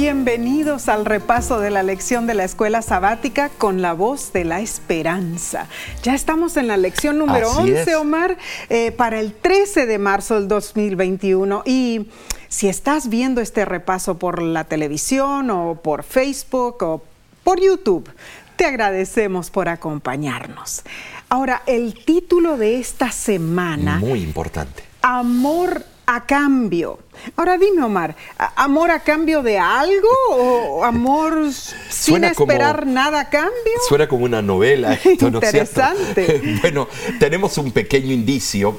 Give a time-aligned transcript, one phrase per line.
[0.00, 4.60] Bienvenidos al repaso de la lección de la escuela sabática con la voz de la
[4.60, 5.66] esperanza.
[6.04, 8.38] Ya estamos en la lección número 11, Omar,
[8.68, 11.64] eh, para el 13 de marzo del 2021.
[11.66, 12.10] Y
[12.46, 17.02] si estás viendo este repaso por la televisión o por Facebook o
[17.42, 18.08] por YouTube,
[18.54, 20.84] te agradecemos por acompañarnos.
[21.28, 23.98] Ahora, el título de esta semana...
[23.98, 24.84] Muy importante.
[25.02, 26.98] Amor a cambio.
[27.36, 28.16] Ahora dime, Omar,
[28.56, 31.52] ¿amor a cambio de algo o amor
[31.90, 33.74] sin esperar nada a cambio?
[33.86, 36.58] Suena como una novela esto, ¿no Interesante.
[36.62, 36.88] bueno,
[37.20, 38.78] tenemos un pequeño indicio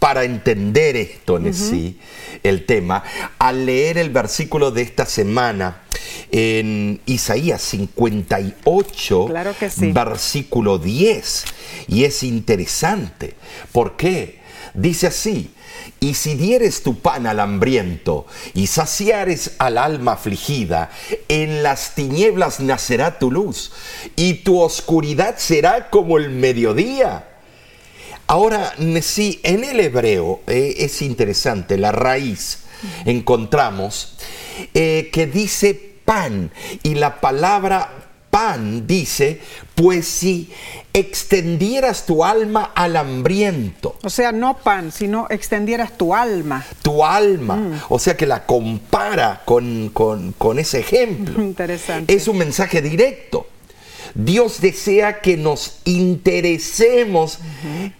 [0.00, 2.00] para entender esto en sí,
[2.42, 3.04] el tema,
[3.38, 5.82] al leer el versículo de esta semana
[6.32, 9.28] en Isaías 58,
[9.92, 11.44] versículo 10.
[11.86, 13.34] Y es interesante.
[13.70, 14.40] ¿Por qué?
[14.74, 15.50] Dice así,
[16.00, 20.90] y si dieres tu pan al hambriento y saciares al alma afligida,
[21.28, 23.72] en las tinieblas nacerá tu luz
[24.16, 27.28] y tu oscuridad será como el mediodía.
[28.26, 32.64] Ahora, sí, en el hebreo eh, es interesante, la raíz
[33.04, 34.14] encontramos
[34.74, 36.50] eh, que dice pan
[36.82, 37.90] y la palabra
[38.30, 39.40] pan dice,
[39.74, 40.50] pues si
[40.98, 43.96] extendieras tu alma al hambriento.
[44.02, 46.64] O sea, no pan, sino extendieras tu alma.
[46.82, 47.56] Tu alma.
[47.56, 47.80] Mm.
[47.88, 51.42] O sea que la compara con, con ese ejemplo.
[51.42, 52.14] Interesante.
[52.14, 53.46] Es un mensaje directo.
[54.14, 57.38] Dios desea que nos interesemos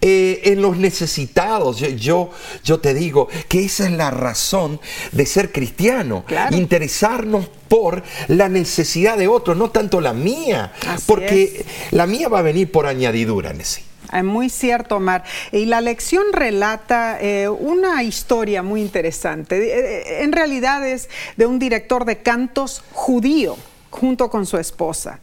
[0.01, 1.79] eh, en los necesitados.
[1.79, 2.31] Yo,
[2.63, 4.79] yo, te digo que esa es la razón
[5.11, 6.25] de ser cristiano.
[6.51, 10.73] Interesarnos por la necesidad de otros, no tanto la mía.
[11.05, 13.83] porque la mía va a venir por añadidura, Nessie.
[14.11, 15.23] Es muy cierto, Omar.
[15.51, 19.57] Y la lección relata eh, una historia muy interesante.
[19.57, 23.55] Eh, en realidad es de un director de cantos judío
[23.89, 25.19] junto con su esposa.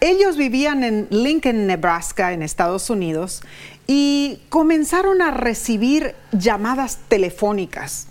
[0.00, 3.42] Ellos vivían en Lincoln, Nebraska, en Estados Unidos,
[3.86, 8.06] y comenzaron a recibir llamadas telefónicas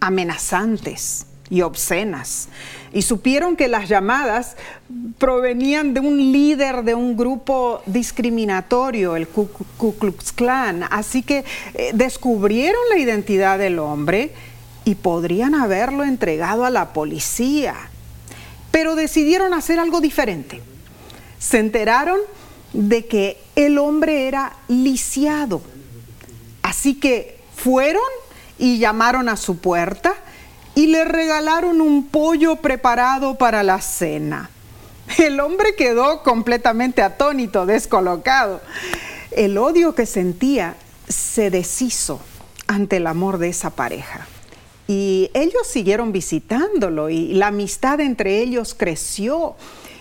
[0.00, 2.48] amenazantes y obscenas.
[2.92, 4.56] Y supieron que las llamadas
[5.18, 9.48] provenían de un líder de un grupo discriminatorio, el Ku,
[9.98, 10.84] Klux Klan.
[10.90, 14.32] Así que eh, descubrieron la identidad del hombre
[14.84, 17.91] y podrían haberlo entregado a la policía.
[18.72, 20.60] Pero decidieron hacer algo diferente
[21.42, 22.20] se enteraron
[22.72, 25.60] de que el hombre era lisiado.
[26.62, 28.02] Así que fueron
[28.58, 30.14] y llamaron a su puerta
[30.76, 34.50] y le regalaron un pollo preparado para la cena.
[35.18, 38.60] El hombre quedó completamente atónito, descolocado.
[39.32, 40.76] El odio que sentía
[41.08, 42.20] se deshizo
[42.68, 44.28] ante el amor de esa pareja.
[44.88, 49.56] Y ellos siguieron visitándolo y la amistad entre ellos creció.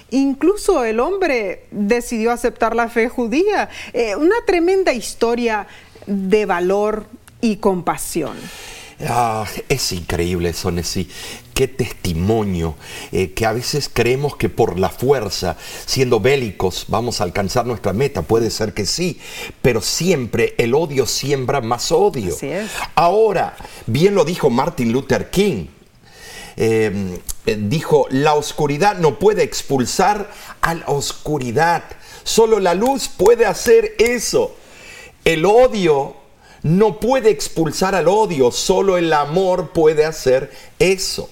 [0.10, 3.70] Incluso el hombre decidió aceptar la fe judía.
[3.94, 5.68] Eh, una tremenda historia
[6.06, 7.06] de valor
[7.40, 8.36] y compasión.
[9.08, 11.10] Ah, es increíble eso, Nessie.
[11.62, 12.74] Qué testimonio,
[13.12, 17.94] eh, que a veces creemos que por la fuerza, siendo bélicos, vamos a alcanzar nuestra
[17.94, 18.24] meta.
[18.24, 19.20] Puede ser que sí,
[19.62, 22.34] pero siempre el odio siembra más odio.
[22.34, 22.72] Así es.
[22.96, 23.56] Ahora,
[23.86, 25.68] bien lo dijo Martin Luther King,
[26.58, 31.84] Em, eh, dijo, la oscuridad no puede expulsar a la oscuridad.
[32.24, 34.56] Solo la luz puede hacer eso.
[35.24, 36.16] El odio
[36.64, 41.30] no puede expulsar al odio, solo el amor puede hacer eso.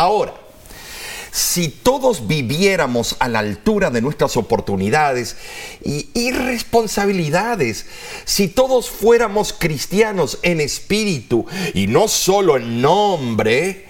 [0.00, 0.32] Ahora,
[1.30, 5.36] si todos viviéramos a la altura de nuestras oportunidades
[5.84, 7.84] y, responsabilidades,
[8.24, 11.44] si todos fuéramos cristianos en espíritu
[11.74, 13.88] y no solo en nombre,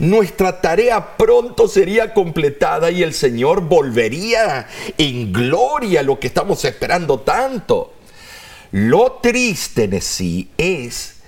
[0.00, 4.66] nuestra tarea pronto sería completada y el Señor volvería
[4.98, 7.92] en gloria lo que estamos esperando tanto.
[8.72, 11.18] Lo triste en sí es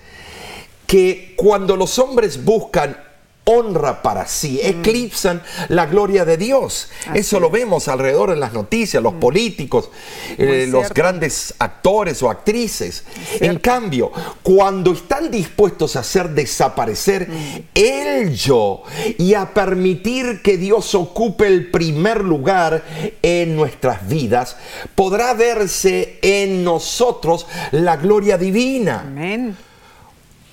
[0.88, 2.97] que cuando los hombres buscan
[3.44, 4.67] honra para sí, mm.
[4.67, 6.88] eclipsan la gloria de Dios.
[7.14, 9.20] Eso lo vemos alrededor en las noticias, los mm.
[9.20, 9.91] políticos,
[10.38, 13.05] eh, los grandes actores o actrices.
[13.41, 14.11] En cambio,
[14.43, 17.61] cuando están dispuestos a hacer desaparecer mm.
[17.75, 18.82] el yo
[19.19, 22.82] y a permitir que Dios ocupe el primer lugar
[23.23, 24.56] en nuestras vidas,
[24.94, 29.00] podrá verse en nosotros la gloria divina.
[29.00, 29.56] Amén.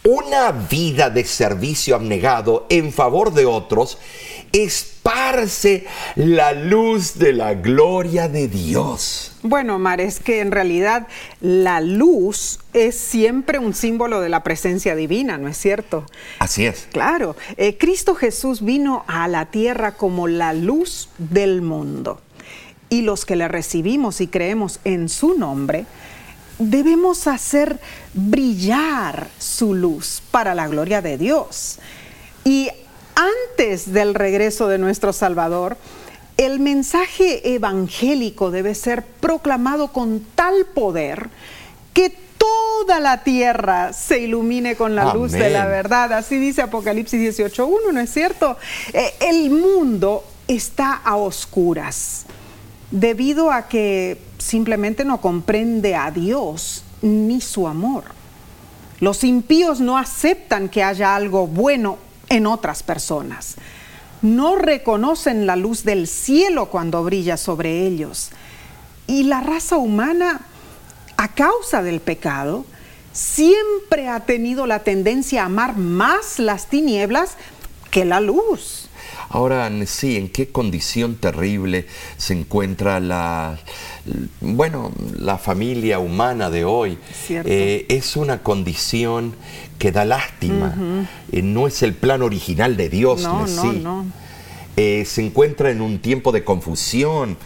[0.04, 4.00] Una vida de servicio abnegado en favor de otros
[4.52, 9.34] esparce la luz de la gloria de Dios.
[9.44, 11.08] Bueno, Mar, es que en realidad
[11.40, 16.04] la luz es siempre un símbolo de la presencia divina, ¿no es cierto?
[16.40, 16.88] Así es.
[16.92, 22.20] Claro, eh, Cristo Jesús vino a la tierra como la luz del mundo.
[22.90, 25.86] Y los que le recibimos y creemos en su nombre,
[26.70, 27.80] debemos hacer
[28.14, 31.80] brillar su luz para la gloria de Dios.
[32.44, 32.70] Y
[33.16, 35.78] antes del regreso de nuestro Salvador,
[36.38, 41.30] el mensaje evangélico debe ser proclamado con tal poder
[41.94, 46.14] que toda la tierra se ilumine con la luz de la verdad.
[46.14, 48.58] Así dice Apocalipsis 18.1, ¿no es cierto?
[48.94, 52.26] Eh, el mundo está a oscuras
[52.92, 58.04] debido a que simplemente no comprende a Dios ni su amor.
[59.00, 61.98] Los impíos no aceptan que haya algo bueno
[62.30, 63.56] en otras personas.
[64.22, 68.30] No reconocen la luz del cielo cuando brilla sobre ellos.
[69.08, 70.42] Y la raza humana,
[71.18, 72.66] a causa del pecado,
[73.12, 77.38] siempre ha tenido la tendencia a amar más las tinieblas
[77.90, 78.91] que la luz.
[79.34, 81.86] Ahora, sí, ¿en qué condición terrible
[82.18, 83.58] se encuentra la,
[84.42, 86.98] bueno, la familia humana de hoy?
[87.30, 89.34] Eh, es una condición
[89.80, 90.76] que da lástima.
[91.32, 93.22] Eh, no es el plan original de Dios.
[93.22, 94.06] No, no, no.
[94.76, 97.38] Eh, se encuentra en un tiempo de confusión,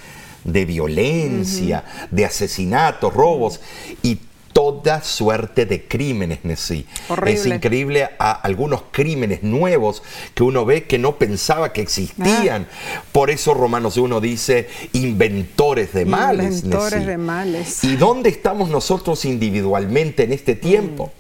[0.44, 3.62] de violencia, de asesinatos, robos
[4.02, 4.20] y
[4.56, 6.86] toda suerte de crímenes, Nessie.
[7.26, 10.02] Es increíble a algunos crímenes nuevos
[10.34, 12.66] que uno ve que no pensaba que existían.
[12.72, 13.02] Ah.
[13.12, 16.64] Por eso Romanos 1 dice inventores de males.
[16.64, 17.84] Inventores de males.
[17.84, 21.12] ¿Y dónde estamos nosotros individualmente en este tiempo?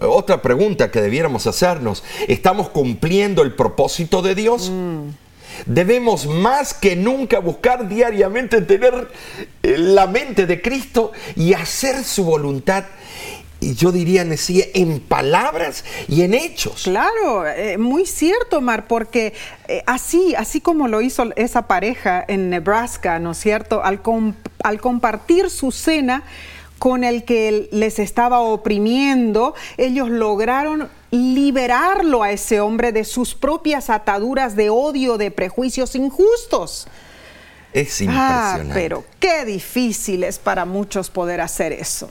[0.00, 0.04] Mm.
[0.06, 4.70] Otra pregunta que debiéramos hacernos, ¿estamos cumpliendo el propósito de Dios?
[4.70, 5.27] Mm.
[5.66, 9.08] Debemos más que nunca buscar diariamente tener
[9.62, 12.84] eh, la mente de Cristo y hacer su voluntad
[13.60, 16.82] y yo diría, decía, en palabras y en hechos.
[16.84, 19.34] Claro, eh, muy cierto, Mar, porque
[19.66, 23.82] eh, así, así como lo hizo esa pareja en Nebraska, ¿no es cierto?
[23.82, 24.00] Al,
[24.62, 26.22] al compartir su cena
[26.78, 33.90] con el que les estaba oprimiendo, ellos lograron liberarlo a ese hombre de sus propias
[33.90, 36.86] ataduras de odio, de prejuicios injustos.
[37.72, 38.74] Es ah, impresionante.
[38.74, 42.10] pero qué difícil es para muchos poder hacer eso.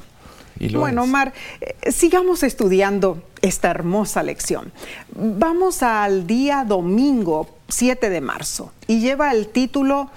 [0.74, 4.72] Bueno, Omar, eh, sigamos estudiando esta hermosa lección.
[5.14, 10.10] Vamos al día domingo 7 de marzo y lleva el título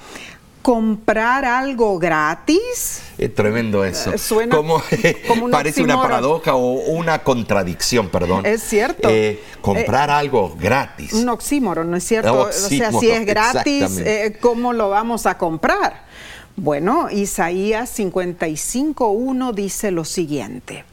[0.62, 3.02] comprar algo gratis.
[3.16, 4.12] Es tremendo eso.
[4.12, 4.82] Eh, suena como,
[5.50, 8.46] parece una paradoja o una contradicción, perdón.
[8.46, 9.08] Es cierto.
[9.10, 11.12] Eh, comprar eh, algo gratis.
[11.12, 12.48] Un oxímoron, ¿no es cierto?
[12.48, 14.02] o sea, si es gratis,
[14.40, 16.08] ¿cómo lo vamos a comprar?
[16.56, 20.84] Bueno, Isaías 55.1 dice lo siguiente.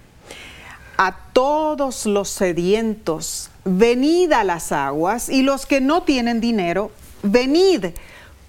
[0.97, 6.91] A todos los sedientos, venid a las aguas, y los que no tienen dinero,
[7.21, 7.87] venid,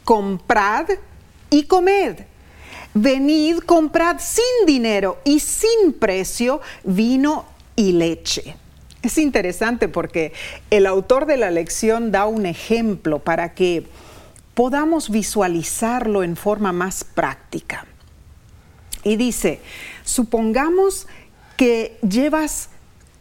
[0.04, 0.86] comprad
[1.50, 2.16] y comed.
[2.94, 7.46] Venid, comprad sin dinero y sin precio vino
[7.76, 8.56] y leche.
[9.02, 10.32] Es interesante porque
[10.70, 13.86] el autor de la lección da un ejemplo para que
[14.54, 17.86] podamos visualizarlo en forma más práctica.
[19.04, 19.60] Y dice,
[20.04, 21.06] supongamos
[21.56, 22.70] que llevas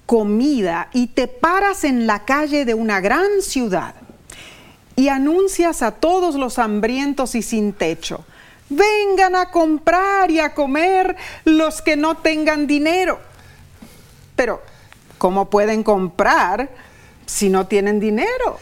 [0.08, 3.94] comida y te paras en la calle de una gran ciudad
[4.98, 8.26] y anuncias a todos los hambrientos y sin techo,
[8.68, 13.20] vengan a comprar y a comer los que no tengan dinero.
[14.36, 14.62] Pero,
[15.20, 16.70] ¿cómo pueden comprar
[17.28, 18.60] si no tienen dinero?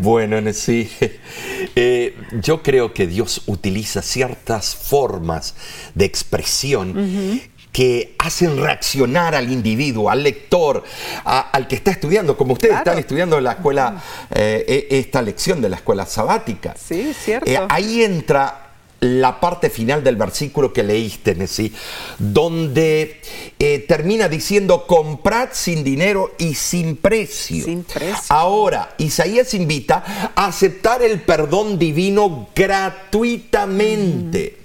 [0.00, 0.88] Bueno, sí,
[1.74, 5.56] eh, yo creo que Dios utiliza ciertas formas
[5.96, 7.40] de expresión
[7.72, 10.84] que hacen reaccionar al individuo, al lector,
[11.24, 15.62] al que está estudiando, como ustedes están estudiando en la escuela, eh, e, esta lección
[15.62, 16.74] de la escuela sabática.
[16.78, 17.50] Sí, cierto.
[17.50, 18.58] Eh, ahí entra
[19.00, 21.74] la parte final del versículo que leíste, Nesí,
[22.18, 23.20] donde
[23.58, 27.64] eh, termina diciendo, comprad sin dinero y sin precio.
[27.64, 28.22] Sin precio.
[28.28, 34.61] Ahora, Isaías invita a aceptar el perdón divino gratuitamente.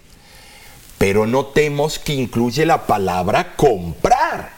[0.97, 4.57] Pero notemos que incluye la palabra comprar.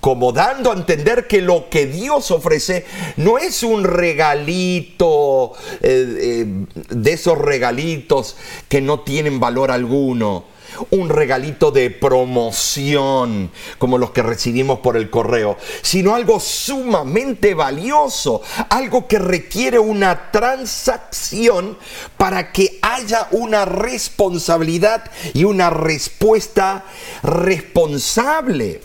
[0.00, 6.66] Como dando a entender que lo que Dios ofrece no es un regalito eh, eh,
[6.90, 8.36] de esos regalitos
[8.68, 10.44] que no tienen valor alguno,
[10.90, 18.42] un regalito de promoción como los que recibimos por el correo, sino algo sumamente valioso,
[18.68, 21.78] algo que requiere una transacción
[22.16, 26.84] para que haya una responsabilidad y una respuesta
[27.22, 28.80] responsable, eh,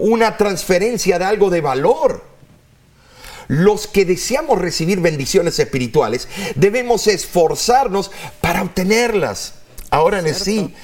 [0.00, 2.34] una transferencia de algo de valor.
[3.48, 9.54] Los que deseamos recibir bendiciones espirituales debemos esforzarnos para obtenerlas.
[9.94, 10.74] Ahora en sí,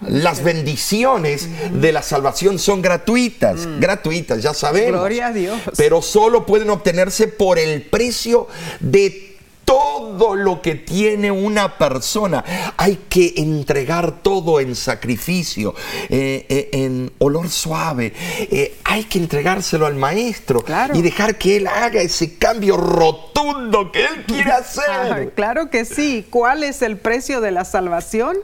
[0.00, 3.80] las bendiciones de la salvación son gratuitas, mm.
[3.80, 5.00] gratuitas, ya sabemos.
[5.00, 5.60] Gloria a Dios.
[5.76, 8.48] Pero solo pueden obtenerse por el precio
[8.80, 9.27] de
[9.68, 12.42] todo lo que tiene una persona.
[12.78, 15.74] Hay que entregar todo en sacrificio,
[16.08, 18.14] eh, eh, en olor suave.
[18.50, 24.06] Eh, hay que entregárselo al maestro y dejar que él haga ese cambio rotundo que
[24.06, 25.34] él quiere hacer.
[25.34, 26.26] claro que sí.
[26.30, 28.38] ¿Cuál es el precio de la salvación?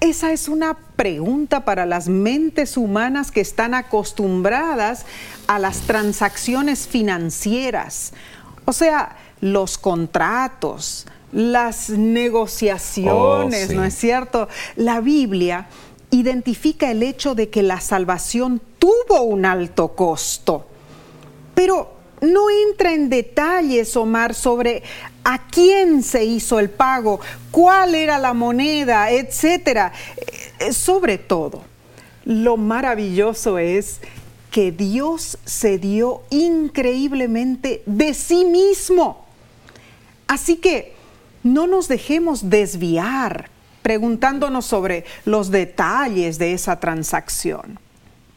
[0.00, 5.04] Esa es una pregunta para las mentes humanas que están acostumbradas
[5.48, 8.14] a las transacciones financieras.
[8.64, 14.48] O sea, los contratos, las negociaciones, oh, ¿no es cierto?
[14.76, 15.68] La Biblia
[16.10, 20.66] identifica el hecho de que la salvación tuvo un alto costo,
[21.54, 24.82] pero no entra en detalles, Omar, sobre
[25.22, 29.92] a quién se hizo el pago, cuál era la moneda, etcétera.
[30.58, 31.62] Eh, sobre todo,
[32.24, 34.00] lo maravilloso es
[34.50, 39.27] que Dios se dio increíblemente de sí mismo
[40.28, 40.94] Así que
[41.42, 43.50] no nos dejemos desviar
[43.82, 47.78] preguntándonos sobre los detalles de esa transacción.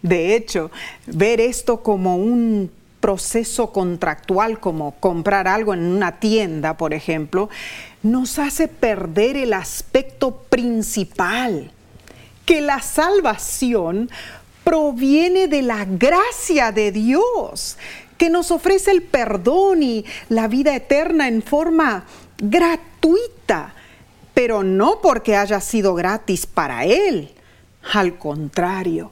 [0.01, 0.71] De hecho,
[1.05, 2.71] ver esto como un
[3.01, 7.49] proceso contractual, como comprar algo en una tienda, por ejemplo,
[8.01, 11.71] nos hace perder el aspecto principal,
[12.45, 14.09] que la salvación
[14.63, 17.77] proviene de la gracia de Dios,
[18.21, 22.05] que nos ofrece el perdón y la vida eterna en forma
[22.37, 23.73] gratuita,
[24.35, 27.31] pero no porque haya sido gratis para Él.
[27.93, 29.11] Al contrario,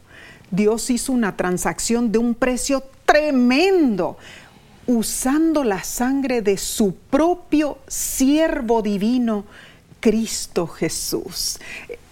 [0.52, 4.20] Dios hizo una transacción de un precio tremendo,
[4.86, 9.44] usando la sangre de su propio siervo divino
[10.00, 11.60] Cristo Jesús.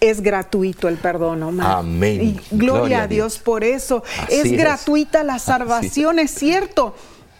[0.00, 1.78] Es gratuito el perdón, Omar.
[1.78, 2.40] Amén.
[2.50, 4.04] gloria, a Dios, por eso.
[4.28, 6.30] es, gratuita la salvación, es.
[6.30, 6.94] cierto,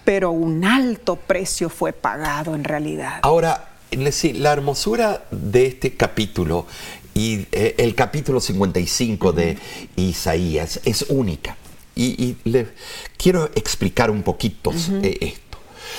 [0.04, 3.20] pero un alto precio fue pagado en realidad.
[3.22, 6.66] Ahora, la hermosura de este capítulo
[7.14, 9.58] y eh, el capítulo 55 de
[9.96, 11.56] Isaías es única.
[11.94, 12.68] Y, le
[13.16, 14.72] quiero explicar un poquito
[15.02, 15.47] esto.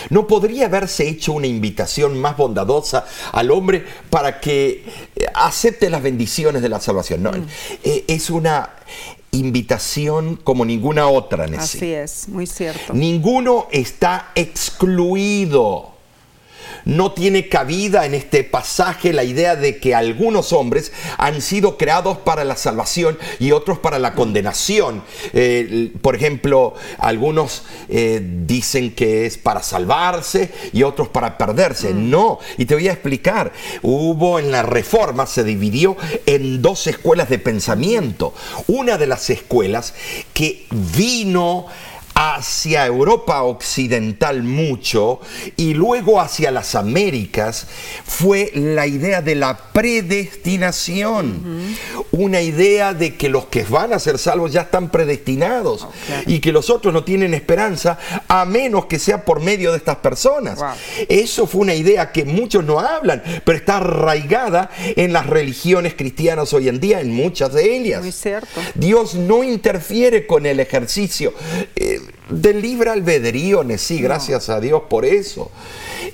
[0.09, 6.01] ¿No podría haberse hecho una invitación más bondadosa al hombre para que eh, acepte las
[6.01, 7.23] bendiciones de la salvación?
[7.23, 7.47] No, mm.
[7.83, 8.69] eh, es una
[9.31, 11.45] invitación como ninguna otra.
[11.57, 12.93] Así es, muy cierto.
[12.93, 15.98] Ninguno está excluido
[16.85, 22.17] no tiene cabida en este pasaje la idea de que algunos hombres han sido creados
[22.17, 25.03] para la salvación y otros para la condenación.
[25.33, 31.93] Eh, por ejemplo, algunos eh, dicen que es para salvarse y otros para perderse.
[31.93, 32.09] Mm.
[32.09, 33.51] No, y te voy a explicar.
[33.81, 38.33] Hubo en la reforma, se dividió en dos escuelas de pensamiento.
[38.67, 39.93] Una de las escuelas
[40.33, 41.65] que vino
[42.21, 45.21] hacia Europa Occidental mucho
[45.55, 47.65] y luego hacia las Américas
[48.03, 51.77] fue la idea de la predestinación.
[52.11, 55.87] Una idea de que los que van a ser salvos ya están predestinados
[56.25, 57.97] y que los otros no tienen esperanza
[58.27, 60.59] a menos que sea por medio de estas personas.
[61.07, 66.51] Eso fue una idea que muchos no hablan, pero está arraigada en las religiones cristianas
[66.51, 68.01] hoy en día, en muchas de ellas.
[68.01, 68.59] Muy cierto.
[68.75, 71.33] Dios no interfiere con el ejercicio.
[71.77, 75.51] Eh, del libre albedrío, sí, gracias a Dios por eso.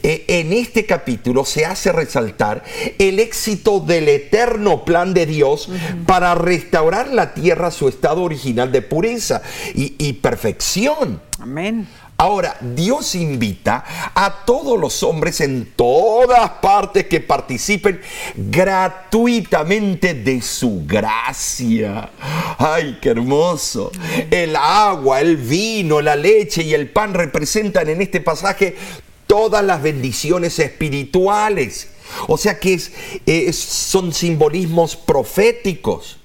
[0.01, 2.63] Eh, en este capítulo se hace resaltar
[2.97, 5.69] el éxito del eterno plan de Dios
[6.05, 9.41] para restaurar la tierra a su estado original de pureza
[9.73, 11.21] y, y perfección.
[11.39, 11.87] Amén.
[12.17, 13.84] Ahora, Dios invita
[14.15, 18.00] a todos los hombres en todas partes que participen
[18.36, 22.10] gratuitamente de su gracia.
[22.57, 23.91] ¡Ay, qué hermoso!
[24.31, 28.77] El agua, el vino, la leche y el pan representan en este pasaje
[29.27, 31.89] todas las bendiciones espirituales.
[32.27, 32.79] O sea que
[33.51, 36.17] son simbolismos proféticos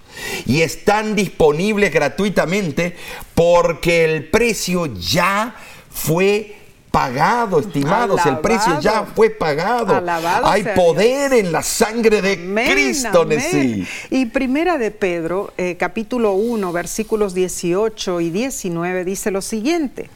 [0.47, 2.94] y están disponibles gratuitamente
[3.35, 5.56] porque el precio ya
[5.90, 6.56] fue
[6.90, 9.94] pagado, estimados, el precio ya fue pagado.
[9.94, 13.38] Alabado Hay poder en la sangre de Amén, Cristo, amén.
[13.38, 13.87] Nesí.
[14.11, 20.11] Y primera de Pedro, eh, capítulo 1, versículos 18 y 19, dice lo siguiente.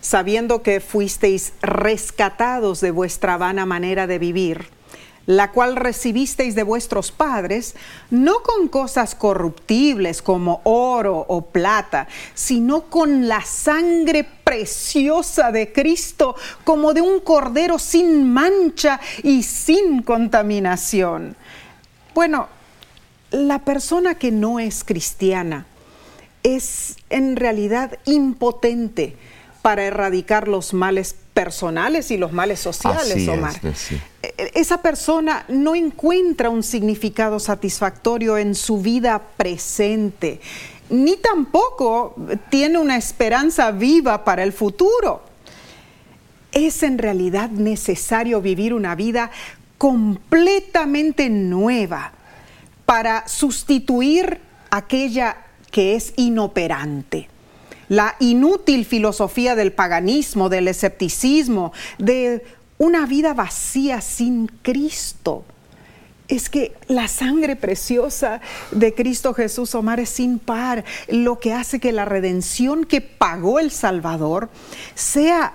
[0.00, 4.66] Sabiendo que fuisteis rescatados de vuestra vana manera de vivir,
[5.26, 7.74] la cual recibisteis de vuestros padres,
[8.10, 16.34] no con cosas corruptibles como oro o plata, sino con la sangre preciosa de Cristo,
[16.64, 21.36] como de un cordero sin mancha y sin contaminación.
[22.14, 22.48] Bueno,
[23.30, 25.66] la persona que no es cristiana
[26.42, 29.16] es en realidad impotente
[29.62, 33.54] para erradicar los males personales y los males sociales, Así Omar.
[33.74, 34.00] sí.
[34.22, 40.40] E- Esa persona no encuentra un significado satisfactorio en su vida presente,
[40.90, 42.14] ni tampoco
[42.50, 45.22] tiene una esperanza viva para el futuro.
[46.50, 49.30] Es en realidad necesario vivir una vida
[49.78, 52.12] completamente nueva
[52.84, 54.38] para sustituir
[54.70, 55.36] aquella
[55.70, 57.28] que es inoperante.
[57.92, 62.42] La inútil filosofía del paganismo, del escepticismo, de
[62.78, 65.44] una vida vacía sin Cristo.
[66.26, 71.80] Es que la sangre preciosa de Cristo Jesús, Omar, es sin par, lo que hace
[71.80, 74.48] que la redención que pagó el Salvador
[74.94, 75.52] sea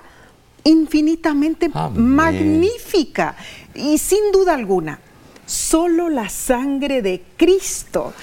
[0.63, 2.08] infinitamente Amén.
[2.08, 3.36] magnífica
[3.74, 5.00] y sin duda alguna,
[5.48, 8.13] solo la sangre de Cristo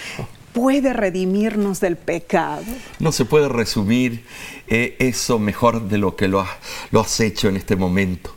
[0.55, 2.65] puede redimirnos del pecado.
[3.01, 4.25] No se puede resumir
[4.69, 6.59] eh, eso mejor de lo que lo, ha-
[6.93, 8.34] lo has hecho en este momento.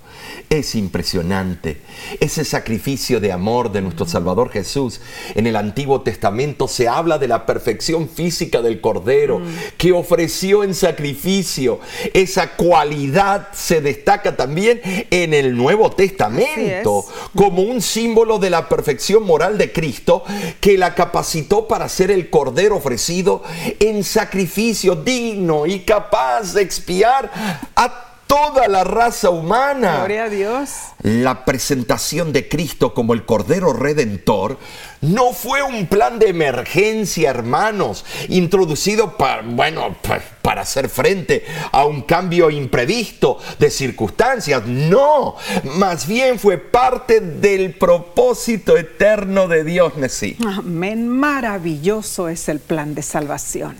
[0.49, 1.81] Es impresionante.
[2.21, 5.01] Ese sacrificio de amor de nuestro Salvador Jesús.
[5.35, 9.41] En el Antiguo Testamento se habla de la perfección física del Cordero
[9.77, 11.81] que ofreció en sacrificio.
[12.13, 14.79] Esa cualidad se destaca también
[15.11, 20.23] en el Nuevo Testamento como un símbolo de la perfección moral de Cristo
[20.61, 23.43] que la capacitó para ser el Cordero ofrecido
[23.79, 27.29] en sacrificio digno y capaz de expiar
[27.75, 29.97] a toda la raza humana.
[29.99, 30.69] Gloria a Dios.
[31.01, 34.57] La presentación de Cristo como el Cordero Redentor
[35.01, 41.85] no fue un plan de emergencia, hermanos, introducido para, bueno, pa- para hacer frente a
[41.85, 44.65] un cambio imprevisto de circunstancias.
[44.65, 45.35] No,
[45.75, 50.37] más bien fue parte del propósito eterno de Dios, Nesí.
[50.45, 51.07] Amén.
[51.07, 53.75] Maravilloso es el plan de salvación.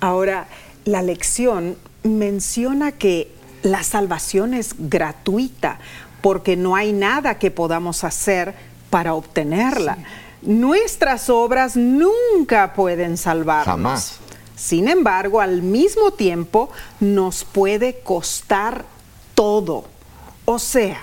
[0.00, 0.46] Ahora,
[0.84, 3.32] la lección menciona que
[3.66, 5.78] la salvación es gratuita
[6.22, 8.54] porque no hay nada que podamos hacer
[8.90, 9.98] para obtenerla.
[10.42, 13.66] Nuestras obras nunca pueden salvarnos.
[13.66, 14.18] Jamás.
[14.54, 18.84] Sin embargo, al mismo tiempo nos puede costar
[19.34, 19.84] todo.
[20.44, 21.00] O sea,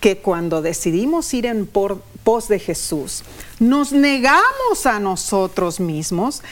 [0.00, 3.22] que cuando decidimos ir en por- pos de Jesús,
[3.60, 6.42] nos negamos a nosotros mismos,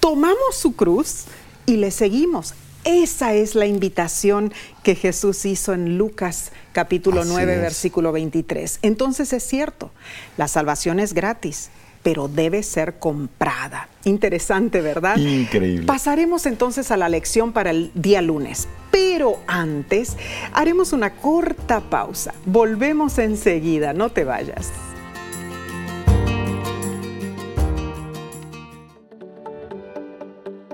[0.00, 1.24] tomamos su cruz
[1.66, 2.54] y le seguimos.
[2.86, 4.52] Esa es la invitación
[4.84, 7.60] que Jesús hizo en Lucas capítulo Así 9, es.
[7.60, 8.78] versículo 23.
[8.82, 9.90] Entonces es cierto,
[10.36, 11.70] la salvación es gratis,
[12.04, 13.88] pero debe ser comprada.
[14.04, 15.16] Interesante, ¿verdad?
[15.16, 15.84] Increíble.
[15.84, 18.68] Pasaremos entonces a la lección para el día lunes.
[18.92, 20.16] Pero antes
[20.52, 22.34] haremos una corta pausa.
[22.44, 24.70] Volvemos enseguida, no te vayas.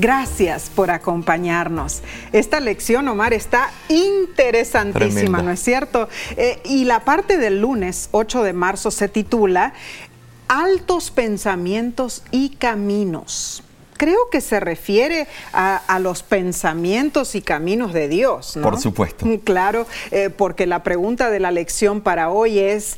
[0.00, 2.00] Gracias por acompañarnos.
[2.32, 5.42] Esta lección, Omar, está interesantísima, Tremenda.
[5.42, 6.08] ¿no es cierto?
[6.38, 9.74] Eh, y la parte del lunes 8 de marzo se titula
[10.48, 13.62] Altos pensamientos y caminos.
[13.98, 18.62] Creo que se refiere a, a los pensamientos y caminos de Dios, ¿no?
[18.62, 19.26] Por supuesto.
[19.44, 22.96] Claro, eh, porque la pregunta de la lección para hoy es,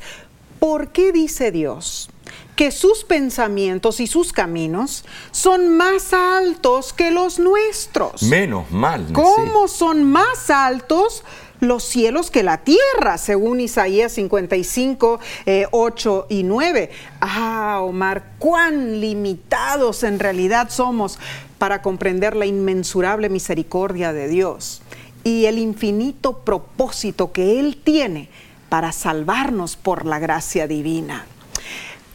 [0.60, 2.11] ¿por qué dice Dios
[2.56, 8.22] que sus pensamientos y sus caminos son más altos que los nuestros?
[8.24, 9.06] Menos mal.
[9.12, 11.24] ¿Cómo son más altos
[11.60, 16.90] los cielos que la tierra, según Isaías 55, eh, 8 y 9?
[17.20, 21.18] Ah, Omar, cuán limitados en realidad somos
[21.58, 24.82] para comprender la inmensurable misericordia de Dios
[25.24, 28.28] y el infinito propósito que Él tiene
[28.68, 31.26] para salvarnos por la gracia divina.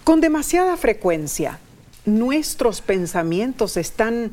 [0.07, 1.59] Con demasiada frecuencia,
[2.05, 4.31] nuestros pensamientos están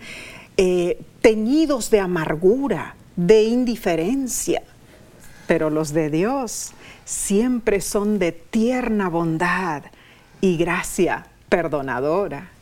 [0.57, 4.63] eh, teñidos de amargura, de indiferencia,
[5.49, 6.71] pero los de Dios
[7.05, 9.83] siempre son de tierna bondad
[10.41, 12.53] y gracia perdonadora.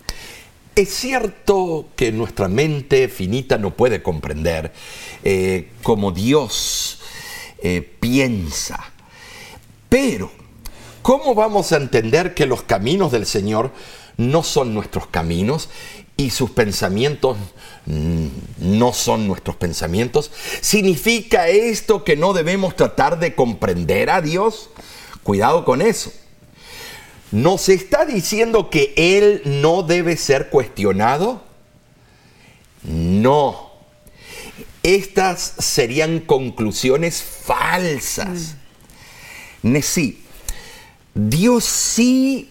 [0.74, 4.72] Es cierto que nuestra mente finita no puede comprender
[5.22, 7.02] eh, cómo Dios
[7.58, 8.82] eh, piensa,
[9.90, 10.41] pero
[11.02, 13.70] ¿cómo vamos a entender que los caminos del Señor
[14.16, 15.68] no son nuestros caminos
[16.16, 17.36] y sus pensamientos
[17.86, 18.26] mm,
[18.58, 20.30] no son nuestros pensamientos?
[20.60, 24.70] ¿Significa esto que no debemos tratar de comprender a Dios?
[25.22, 26.12] Cuidado con eso.
[27.30, 31.42] ¿Nos está diciendo que Él no debe ser cuestionado?
[32.82, 33.72] No.
[34.82, 38.56] Estas serían conclusiones falsas.
[39.62, 39.68] Mm.
[41.14, 42.48] Dios sí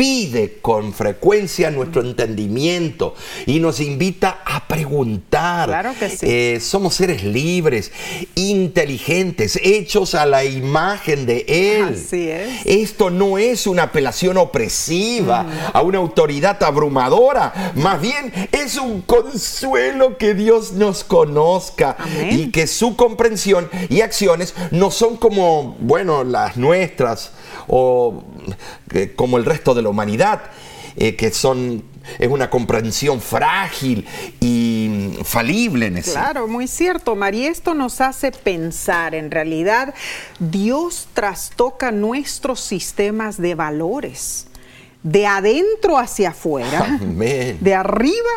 [0.00, 5.68] pide con frecuencia nuestro entendimiento y nos invita a preguntar.
[5.68, 6.26] Claro que sí.
[6.26, 7.92] Eh, somos seres libres,
[8.34, 12.00] inteligentes, hechos a la imagen de Él.
[12.02, 12.64] Así es.
[12.64, 20.16] Esto no es una apelación opresiva a una autoridad abrumadora, más bien es un consuelo
[20.16, 22.40] que Dios nos conozca Amén.
[22.40, 27.32] y que su comprensión y acciones no son como, bueno, las nuestras
[27.72, 28.24] o
[28.92, 30.42] eh, como el resto de la humanidad,
[30.96, 31.84] eh, que son,
[32.18, 34.04] es una comprensión frágil
[34.40, 36.12] y falible en eso.
[36.12, 37.48] Claro, muy cierto, María.
[37.48, 39.94] Esto nos hace pensar, en realidad,
[40.40, 44.48] Dios trastoca nuestros sistemas de valores,
[45.04, 47.56] de adentro hacia afuera, Amén.
[47.60, 48.30] de arriba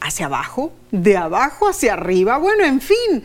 [0.00, 3.24] hacia abajo, de abajo hacia arriba, bueno, en fin,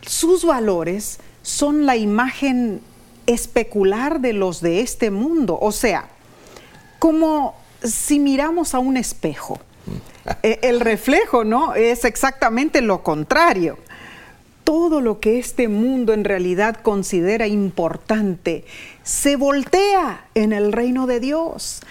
[0.00, 2.80] sus valores son la imagen
[3.26, 6.08] especular de los de este mundo, o sea,
[6.98, 9.60] como si miramos a un espejo.
[10.42, 11.74] E- El reflejo, ¿no?
[11.74, 13.78] Es exactamente lo contrario.
[14.64, 18.64] Todo lo que este mundo en realidad considera importante
[19.02, 21.82] se voltea en el reino de Dios.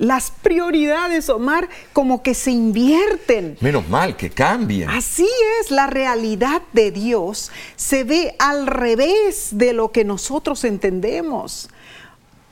[0.00, 3.58] Las prioridades, Omar, como que se invierten.
[3.60, 4.88] Menos mal que cambien.
[4.88, 5.28] Así
[5.60, 11.68] es, la realidad de Dios se ve al revés de lo que nosotros entendemos.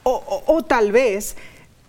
[0.03, 0.13] O,
[0.47, 1.37] o- o tal vez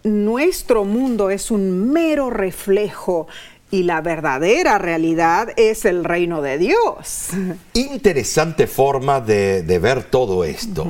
[0.04, 3.28] nuestro mundo es un mero reflejo
[3.70, 7.28] y la verdadera realidad es el reino de Dios.
[7.74, 10.88] Interesante forma de, de ver todo esto.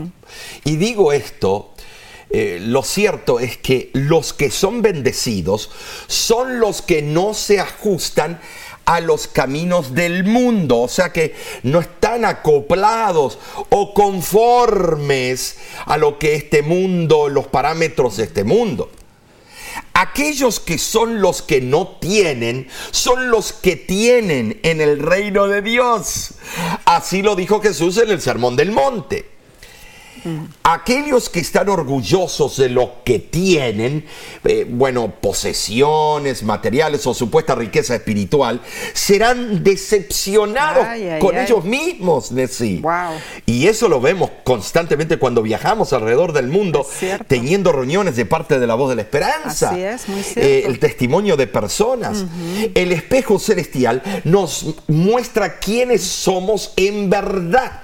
[0.64, 1.74] Y digo esto,
[2.32, 5.72] eh, lo cierto es que los que son bendecidos
[6.08, 8.40] son los que no se ajustan
[8.86, 13.38] a los caminos del mundo, o sea que no están acoplados
[13.70, 18.92] o conformes a lo que este mundo, los parámetros de este mundo.
[19.94, 25.62] Aquellos que son los que no tienen, son los que tienen en el reino de
[25.62, 26.32] Dios.
[26.86, 29.39] Así lo dijo Jesús en el Sermón del Monte.
[30.64, 34.06] Aquellos que están orgullosos de lo que tienen,
[34.44, 38.62] eh, bueno, posesiones, materiales o supuesta riqueza espiritual,
[38.94, 41.46] serán decepcionados Ay, ay, con ay.
[41.46, 42.80] ellos mismos de sí.
[42.82, 43.14] Wow.
[43.46, 47.26] Y eso lo vemos constantemente cuando viajamos alrededor del mundo, cierto.
[47.28, 49.72] teniendo reuniones de parte de la voz de la esperanza.
[49.72, 50.42] Así es, muy cierto.
[50.42, 52.26] Eh, el testimonio de personas.
[52.74, 57.82] El espejo celestial nos muestra quiénes somos en verdad.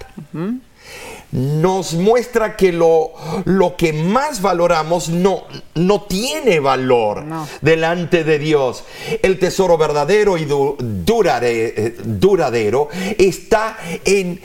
[1.36, 3.12] Nos muestra que lo,
[3.44, 5.44] lo que más valoramos no,
[5.74, 7.46] no tiene valor No.
[7.62, 8.86] delante de Dios.
[9.22, 14.40] El tesoro verdadero y du- durare- eh, duradero está en,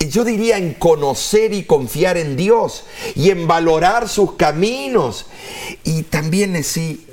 [0.00, 5.26] yo diría, en conocer y confiar en Dios y en valorar sus caminos.
[5.84, 7.06] Y también eh, sí,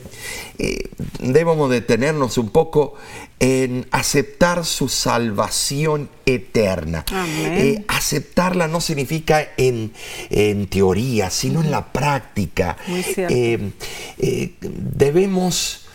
[0.59, 2.93] eh, debemos detenernos un poco
[3.39, 7.05] en aceptar su salvación eterna.
[7.35, 9.93] Eh, aceptarla no significa en,
[10.29, 12.77] en teoría, sino en la práctica.
[12.87, 13.71] Eh,
[14.17, 15.85] eh, debemos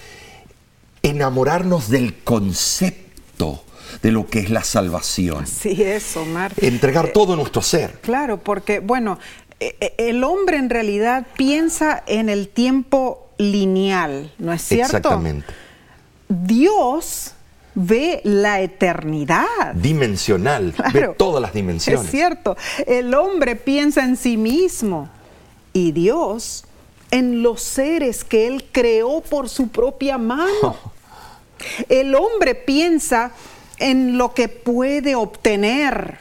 [1.03, 3.65] enamorarnos del concepto
[4.03, 5.45] de lo que es la salvación.
[5.45, 6.53] Así es, Omar.
[6.57, 8.01] Entregar todo nuestro ser.
[8.01, 9.19] Claro, porque bueno,
[9.61, 14.97] eh, eh, el hombre en realidad piensa en el tiempo lineal, ¿no es cierto?
[14.97, 15.47] Exactamente.
[16.29, 17.33] Dios
[17.75, 19.75] ve la eternidad.
[19.75, 20.73] Dimensional.
[20.75, 22.05] Claro, Ve todas las dimensiones.
[22.05, 22.57] Es cierto.
[22.87, 25.09] El hombre piensa en sí mismo
[25.73, 26.65] y Dios
[27.11, 30.77] en los seres que Él creó por su propia mano.
[31.89, 33.31] El hombre piensa
[33.79, 36.19] en lo que puede obtener,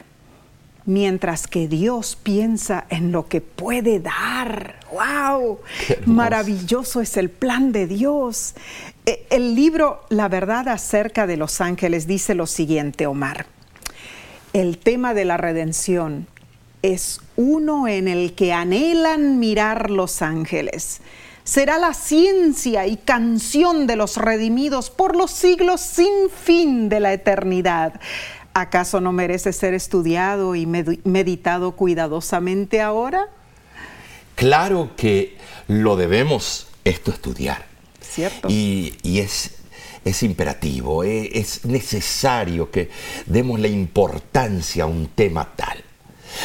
[0.86, 4.76] mientras que Dios piensa en lo que puede dar.
[4.92, 5.58] ¡Wow!
[6.06, 8.54] Maravilloso es el plan de Dios.
[9.06, 13.46] E, el libro La verdad acerca de los ángeles dice lo siguiente, Omar.
[14.52, 16.26] El tema de la redención
[16.82, 21.00] es uno en el que anhelan mirar los ángeles.
[21.42, 27.12] Será la ciencia y canción de los redimidos por los siglos sin fin de la
[27.12, 28.00] eternidad.
[28.54, 33.28] ¿Acaso no merece ser estudiado y meditado cuidadosamente ahora?
[34.36, 35.36] Claro que
[35.68, 37.73] lo debemos esto estudiar.
[38.14, 38.48] Cierto.
[38.48, 39.50] Y, es,
[40.04, 42.90] es imperativo, eh, es necesario que
[43.26, 45.82] demos la importancia a un tema tal.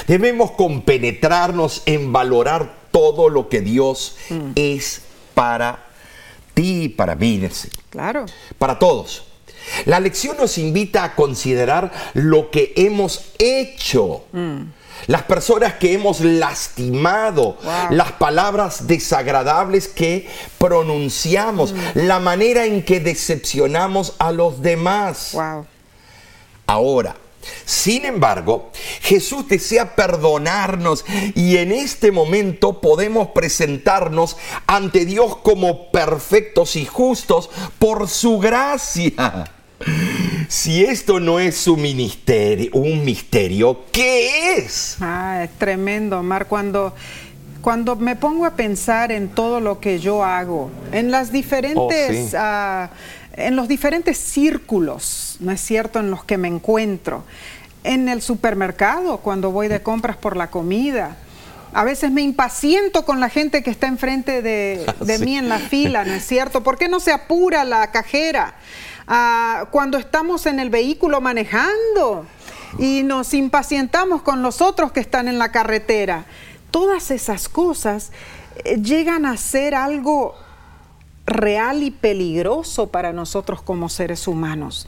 [0.08, 4.52] Debemos compenetrarnos en valorar todo lo que Dios mm.
[4.56, 5.02] es
[5.36, 5.88] para
[6.56, 7.48] ti y para mí.
[7.92, 8.26] Claro.
[8.58, 9.26] Para todos.
[9.86, 14.24] La lección nos invita a considerar lo que hemos hecho.
[14.32, 14.62] Mm.
[15.08, 17.58] Las personas que hemos lastimado,
[17.90, 21.78] las palabras desagradables que pronunciamos, mm.
[21.96, 25.36] la manera en que decepcionamos a los demás.
[26.68, 27.16] Ahora,
[27.66, 36.76] sin embargo, Jesús desea perdonarnos y en este momento podemos presentarnos ante Dios como perfectos
[36.76, 39.52] y justos por su gracia.
[40.50, 44.98] Si esto no es un ministerio, un misterio, ¿qué es?
[45.00, 46.96] Ah, es tremendo, Omar, cuando
[47.62, 52.38] cuando me pongo a pensar en todo lo que yo hago, en las diferentes, oh,
[52.40, 52.90] ah,
[53.34, 57.26] en los diferentes círculos, ¿no es cierto?, en los que me encuentro,
[57.84, 61.16] en el supermercado, cuando voy de compras por la comida.
[61.74, 65.60] A veces me impaciento con la gente que está enfrente de, de mí en la
[65.60, 66.64] fila, ¿no es cierto?
[66.64, 68.56] ¿Por qué no se apura la cajera?
[69.72, 72.28] Cuando estamos en el vehículo manejando
[72.78, 76.26] y nos impacientamos con los otros que están en la carretera.
[76.70, 78.12] Todas esas cosas
[78.64, 80.36] eh, llegan a ser algo
[81.26, 84.88] real y peligroso para nosotros como seres humanos.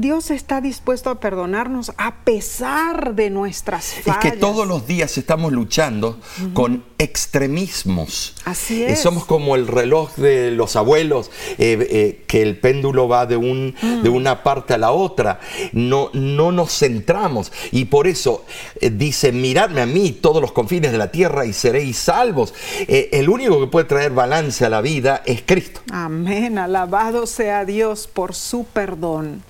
[0.00, 4.24] Dios está dispuesto a perdonarnos a pesar de nuestras fallas.
[4.24, 6.18] Es que todos los días estamos luchando
[6.54, 8.34] con extremismos.
[8.46, 9.00] Así es.
[9.00, 13.74] somos como el reloj de los abuelos, eh, eh, que el péndulo va de, un,
[14.02, 14.14] de mm.
[14.14, 15.40] una parte a la otra.
[15.72, 17.52] No, no nos centramos.
[17.70, 18.46] Y por eso
[18.80, 22.54] eh, dice, miradme a mí todos los confines de la tierra y seréis salvos.
[22.88, 25.82] el único que puede traer balance a la vida es Cristo.
[25.92, 26.56] Amén.
[26.56, 29.42] Alabado sea Dios por su perdón.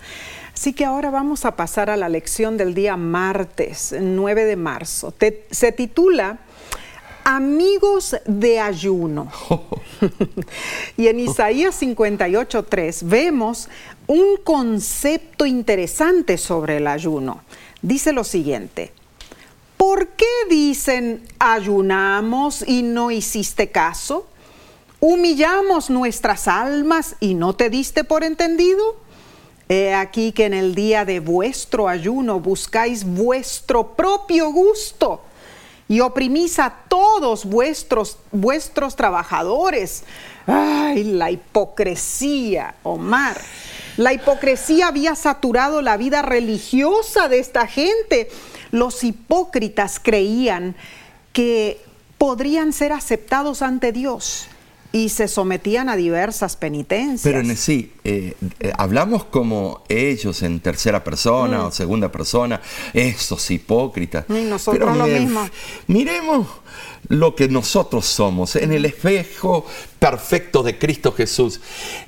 [0.54, 5.14] Así que ahora vamos a pasar a la lección del día martes, 9 de marzo.
[5.50, 6.38] se titula
[7.24, 9.30] Amigos de ayuno.
[10.96, 13.68] y en Isaías 58.3 vemos
[14.06, 17.42] un concepto interesante sobre el ayuno.
[17.82, 18.92] Dice lo siguiente.
[19.76, 24.26] ¿Por qué dicen ayunamos y no hiciste caso?
[24.98, 28.96] ¿Humillamos nuestras almas y no te diste por entendido?
[29.70, 35.20] He aquí que en el día de vuestro ayuno buscáis vuestro propio gusto
[35.86, 40.02] y oprimís a todos vuestros, vuestros trabajadores.
[40.48, 43.40] Ay, la hipocresía, Omar.
[43.96, 48.28] La hipocresía había saturado la vida religiosa de esta gente.
[48.72, 50.74] Los hipócritas creían
[51.32, 51.80] que
[52.18, 54.48] podrían ser aceptados ante Dios
[54.92, 57.22] y se sometían a diversas penitencias.
[57.22, 61.66] Pero en sí, eh, eh, hablamos como ellos en tercera persona mm.
[61.66, 62.60] o segunda persona,
[62.92, 64.24] esos hipócritas.
[64.28, 65.48] Y nosotros lo mismo.
[65.86, 66.46] Miremos
[67.08, 69.64] lo que nosotros somos en el espejo
[69.98, 71.60] perfecto de Cristo Jesús.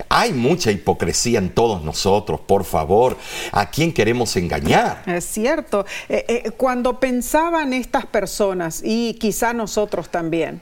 [0.09, 3.17] Hay mucha hipocresía en todos nosotros, por favor.
[3.53, 5.03] ¿A quién queremos engañar?
[5.07, 5.87] Es cierto.
[6.09, 10.61] Eh, cuando pensaban estas personas, y quizá nosotros también,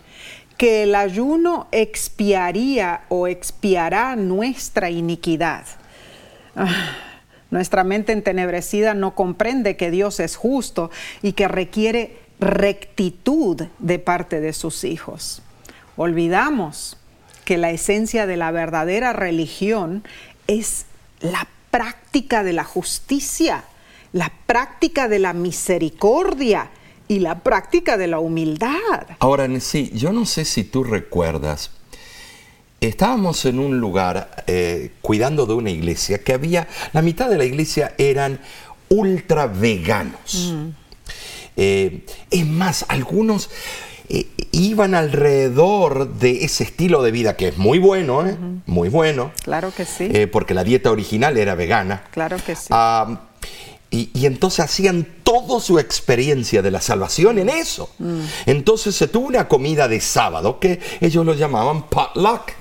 [0.61, 5.64] que el ayuno expiaría o expiará nuestra iniquidad.
[6.55, 6.99] Ah,
[7.51, 10.90] nuestra mente entenebrecida no comprende que Dios es justo
[11.23, 15.40] y que requiere rectitud de parte de sus hijos.
[15.96, 16.99] Olvidamos
[17.46, 20.05] que la esencia de la verdadera religión
[20.46, 20.85] es
[21.20, 23.64] la práctica de la justicia,
[24.12, 26.68] la práctica de la misericordia,
[27.11, 28.79] y la práctica de la humildad.
[29.18, 31.73] Ahora, sí, yo no sé si tú recuerdas,
[32.81, 37.44] estábamos en un lugar eh, cuidando de una iglesia que había, la mitad de la
[37.44, 38.38] iglesia eran
[38.88, 40.53] ultra veganos.
[40.55, 40.68] Mm.
[41.57, 43.51] Eh, es más, algunos
[44.09, 48.25] eh, iban alrededor de ese estilo de vida que es muy bueno,
[48.66, 49.33] muy bueno.
[49.42, 50.12] Claro que sí.
[50.31, 52.05] porque la dieta original era vegana.
[52.12, 52.68] Claro que sí.
[52.70, 53.23] Ah,
[53.92, 57.90] Y, entonces hacían toda su experiencia de la salvación en eso.
[57.98, 58.20] Mm.
[58.46, 62.53] Entonces se tuvo una comida de sábado que ellos lo llamaban potluck.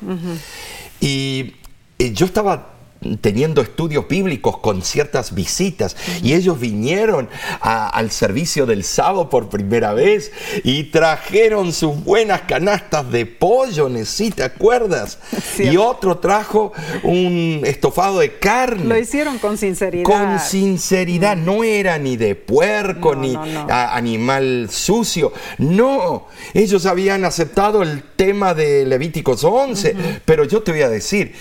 [1.00, 1.54] y,
[2.00, 2.79] y yo estaba
[3.22, 7.30] teniendo estudios bíblicos con ciertas visitas y ellos vinieron
[7.62, 10.32] al servicio del sábado por primera vez
[10.64, 15.20] y trajeron sus buenas canastas de pollo, ¿sí te acuerdas?
[15.58, 18.86] Y otro trajo un estofado de carne.
[18.86, 20.04] Lo hicieron con sinceridad.
[20.04, 23.36] Con sinceridad, no era ni de puerco ni
[23.70, 30.82] animal sucio, no, ellos habían aceptado el tema de Levíticos 11, pero yo te voy
[30.82, 31.34] a decir,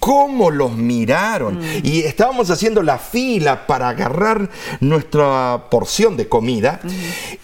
[0.00, 1.58] cómo los miraron.
[1.58, 1.80] Mm.
[1.84, 6.80] Y estábamos haciendo la fila para agarrar nuestra porción de comida.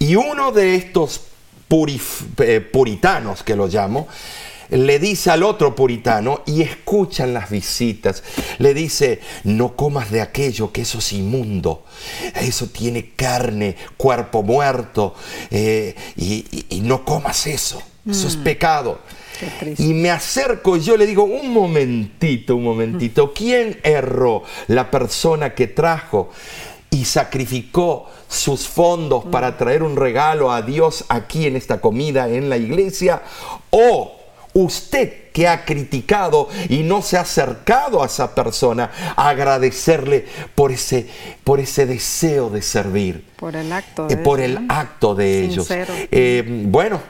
[0.01, 1.21] Y uno de estos
[2.39, 4.09] eh, puritanos, que lo llamo,
[4.71, 8.23] le dice al otro puritano y escuchan las visitas.
[8.59, 11.85] Le dice, no comas de aquello que eso es inmundo.
[12.35, 15.15] Eso tiene carne, cuerpo muerto.
[15.51, 17.83] Eh, y, no comas eso.
[18.09, 18.43] Eso es mm.
[18.43, 19.01] pecado.
[19.79, 24.43] Y me acerco y yo le digo, un momentito, un momentito, ¿quién erró?
[24.69, 26.31] La persona que trajo
[26.91, 32.49] y sacrificó sus fondos para traer un regalo a Dios aquí en esta comida en
[32.49, 33.23] la iglesia
[33.71, 34.16] o
[34.57, 40.73] usted que ha criticado y no se ha acercado a esa persona a agradecerle por
[40.73, 41.07] ese,
[41.45, 43.23] por ese deseo de servir.
[43.37, 45.69] Por el acto eh, de, por el acto de ellos.
[45.71, 47.03] Eh, bueno,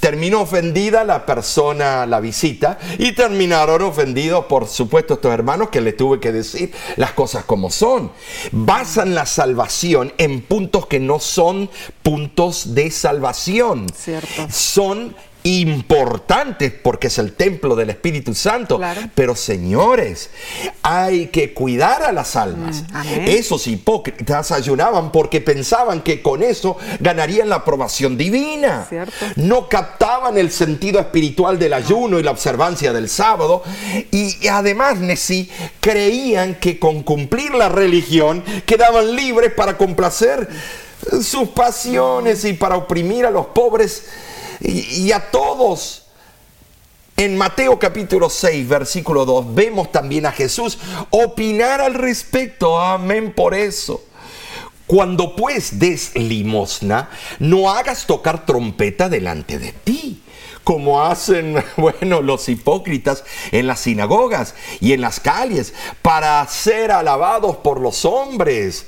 [0.00, 5.92] terminó ofendida la persona, la visita, y terminaron ofendidos, por supuesto, estos hermanos que le
[5.92, 8.12] tuve que decir las cosas como son.
[8.50, 11.68] Basan la salvación en puntos que no son
[12.02, 13.90] puntos de salvación.
[13.94, 14.46] Cierto.
[14.48, 18.80] Son importantes porque es el templo del Espíritu Santo.
[19.14, 20.30] Pero señores,
[20.82, 22.84] hay que cuidar a las almas.
[22.92, 28.86] Mm, Esos hipócritas ayunaban porque pensaban que con eso ganarían la aprobación divina.
[29.36, 33.62] No captaban el sentido espiritual del ayuno y la observancia del sábado.
[34.10, 40.48] Y, además, Nesí, creían que con cumplir la religión quedaban libres para complacer
[41.22, 44.04] sus pasiones y para oprimir a los pobres
[44.60, 46.04] y, a todos.
[47.16, 50.78] En Mateo capítulo 6, versículo 2, vemos también a Jesús
[51.10, 52.80] opinar al respecto.
[52.80, 54.04] Amén por eso.
[54.86, 60.22] Cuando pues des limosna, no hagas tocar trompeta delante de ti,
[60.62, 67.56] como hacen, bueno, los hipócritas en las sinagogas y en las calles, para ser alabados
[67.56, 68.86] por los hombres.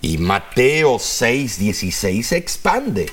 [0.00, 3.12] Y Mateo 6, 16 expande.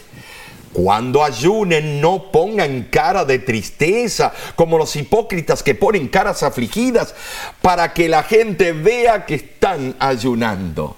[0.76, 7.16] Cuando ayunen, no pongan cara de tristeza, como los hipócritas que ponen caras afligidas,
[7.62, 10.98] para que la gente vea que están ayunando.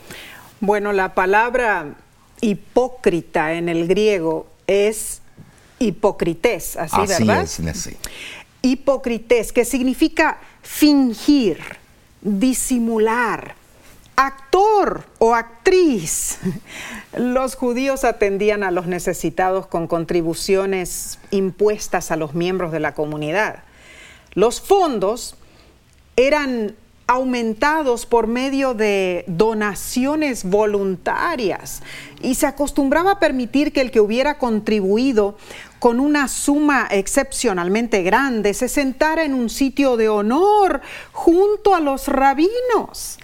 [0.59, 1.93] Bueno, la palabra
[2.41, 5.21] hipócrita en el griego es
[5.77, 7.43] hipocrités, así, así ¿verdad?
[7.43, 7.89] Es,
[8.63, 11.59] Hipocrités, que significa fingir,
[12.21, 13.53] disimular,
[14.17, 16.39] actor o actriz.
[17.15, 23.63] Los judíos atendían a los necesitados con contribuciones impuestas a los miembros de la comunidad.
[24.33, 25.35] Los fondos
[26.15, 26.75] eran
[27.05, 31.81] aumentados por medio de donaciones voluntarias
[32.21, 35.37] y se acostumbraba a permitir que el que hubiera contribuido
[35.79, 40.81] con una suma excepcionalmente grande se sentara en un sitio de honor
[41.13, 43.19] junto a los rabinos.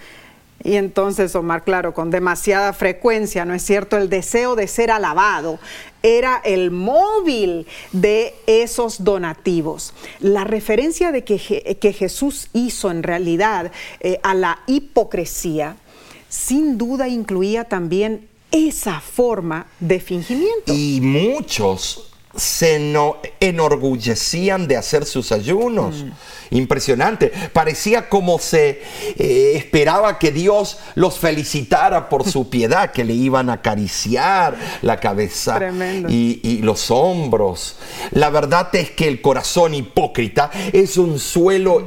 [0.64, 3.98] Y entonces, Omar, claro, con demasiada frecuencia, ¿no es cierto?
[3.98, 5.60] El deseo de ser alabado
[6.02, 9.94] era el móvil de esos donativos.
[10.20, 15.76] La referencia de que, que Jesús hizo en realidad eh, a la hipocresía,
[16.30, 20.74] sin duda incluía también esa forma de fingimiento.
[20.74, 26.04] Y muchos se no, enorgullecían de hacer sus ayunos.
[26.04, 26.12] Mm.
[26.56, 27.32] Impresionante.
[27.52, 28.82] Parecía como se
[29.18, 35.00] eh, esperaba que Dios los felicitara por su piedad, que le iban a acariciar la
[35.00, 35.60] cabeza
[36.10, 37.78] y, los hombros.
[38.12, 41.86] La verdad es que el corazón hipócrita es un suelo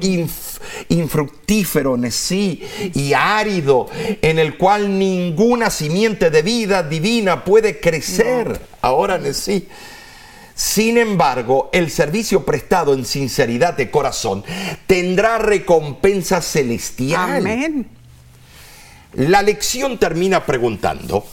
[0.88, 2.62] infructífero, sí,
[2.94, 3.86] y árido,
[4.20, 8.60] en el cual ninguna simiente de vida divina puede crecer.
[8.82, 9.68] Ahora, sí.
[10.56, 14.42] Sin embargo, el servicio prestado en sinceridad de corazón
[14.86, 17.36] tendrá recompensa celestial.
[17.36, 17.86] Amén.
[19.12, 21.26] La lección termina preguntando,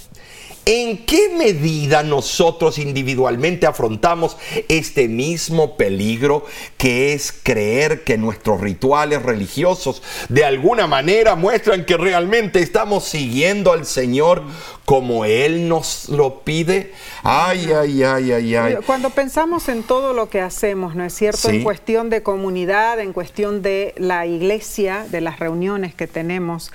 [0.66, 4.38] ¿En qué medida nosotros individualmente afrontamos
[4.70, 6.45] este mismo peligro
[6.78, 13.74] que es creer que nuestros rituales religiosos de alguna manera muestran que realmente estamos siguiendo
[13.74, 14.43] al Señor
[14.86, 16.93] como Él nos lo pide?
[17.24, 18.76] Ay, ay, ay, ay, ay.
[18.86, 21.49] Cuando pensamos en todo lo que hacemos, ¿no es cierto?
[21.49, 26.72] En cuestión de comunidad, en cuestión de la iglesia, de las reuniones que tenemos,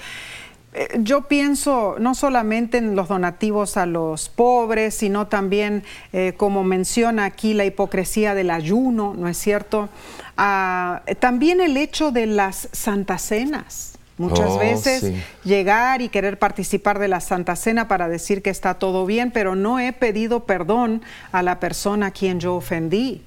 [1.01, 7.25] yo pienso no solamente en los donativos a los pobres, sino también, eh, como menciona
[7.25, 9.89] aquí, la hipocresía del ayuno, ¿no es cierto?
[10.37, 13.95] Ah, también el hecho de las santas cenas.
[14.19, 15.13] Muchas oh, veces
[15.45, 19.55] llegar y querer participar de la Santa Cena para decir que está todo bien, pero
[19.55, 23.23] no he pedido perdón a la persona a quien yo ofendí.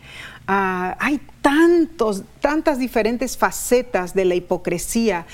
[0.47, 5.25] Ah, hay tantos, tantas diferentes facetas de la hipocresía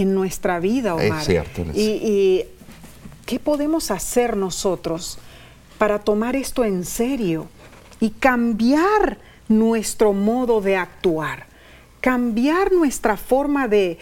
[0.00, 1.20] en nuestra vida, Omar.
[1.20, 1.64] Es cierto.
[1.74, 2.44] Y,
[3.26, 5.18] qué podemos hacer nosotros
[5.76, 7.48] para tomar esto en serio
[8.00, 9.18] y cambiar
[9.48, 11.46] nuestro modo de actuar,
[12.00, 13.98] cambiar nuestra forma de,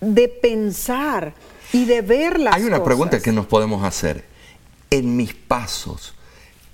[0.00, 1.32] de pensar
[1.72, 4.24] y de ver las Hay una pregunta que nos podemos hacer.
[4.90, 6.14] En mis pasos,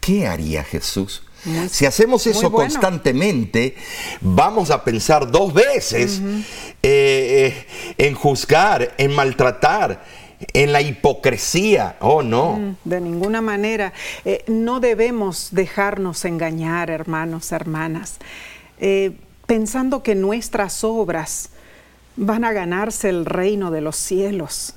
[0.00, 1.22] ¿qué haría Jesús?
[1.68, 3.74] Si hacemos eso constantemente,
[4.20, 6.20] vamos a pensar dos veces
[6.82, 7.66] eh, eh,
[7.98, 10.04] en juzgar, en maltratar,
[10.52, 11.96] en la hipocresía.
[12.00, 12.56] Oh, no.
[12.56, 13.92] Mm, de ninguna manera.
[14.24, 18.18] Eh, no debemos dejarnos engañar, hermanos, hermanas,
[19.46, 21.50] pensando que nuestras obras
[22.16, 24.74] van a ganarse el reino de los cielos.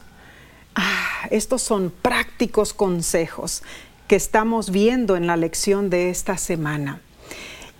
[0.75, 3.63] Ah, estos son prácticos consejos
[4.07, 7.01] que estamos viendo en la lección de esta semana.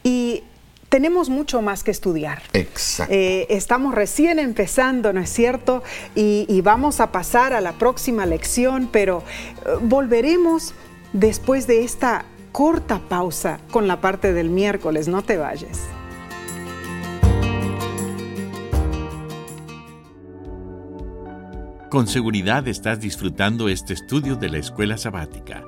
[0.03, 0.43] Y
[0.93, 2.43] tenemos mucho más que estudiar.
[2.53, 3.11] Exacto.
[3.11, 5.81] Eh, estamos recién empezando, ¿no es cierto?
[6.13, 9.23] Y, vamos a pasar a la próxima lección, pero
[9.65, 10.75] eh, volveremos
[11.11, 15.07] después de esta corta pausa con la parte del miércoles.
[15.07, 15.79] No te vayas.
[21.89, 25.63] Con seguridad estás disfrutando este estudio de la escuela sabática.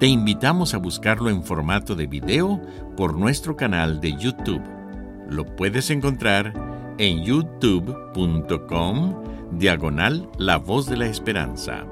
[0.00, 2.58] Te invitamos a buscarlo en formato de video
[2.96, 4.62] por nuestro canal de YouTube.
[5.28, 6.54] Lo puedes encontrar
[6.96, 9.14] en youtube.com
[9.58, 11.84] diagonal La Voz de la Esperanza.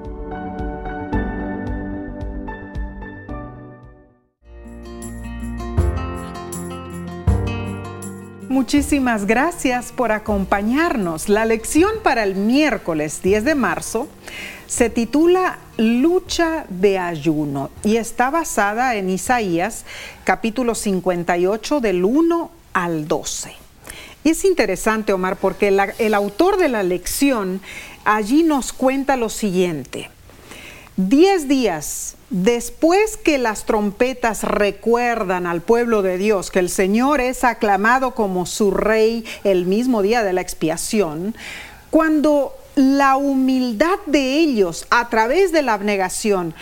[8.49, 11.29] Muchísimas gracias por acompañarnos.
[11.29, 14.07] La lección para el miércoles 10 de marzo
[14.69, 19.83] se titula Lucha de ayuno y está basada en Isaías
[20.23, 23.51] capítulo 58 del 1 al 12.
[24.23, 27.61] Y es interesante, Omar, porque el autor de la lección
[28.05, 30.11] allí nos cuenta lo siguiente.
[30.97, 37.43] Diez días después que las trompetas recuerdan al pueblo de Dios que el Señor es
[37.43, 41.35] aclamado como su rey el mismo día de la expiación,
[41.89, 46.53] cuando la humildad de ellos a través de la abnegación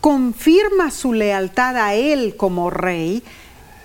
[0.00, 3.24] confirma su lealtad a Él como rey,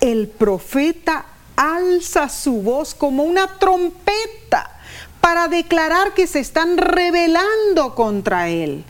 [0.00, 1.26] el profeta
[1.56, 4.78] alza su voz como una trompeta
[5.20, 8.84] para declarar que se están rebelando contra Él.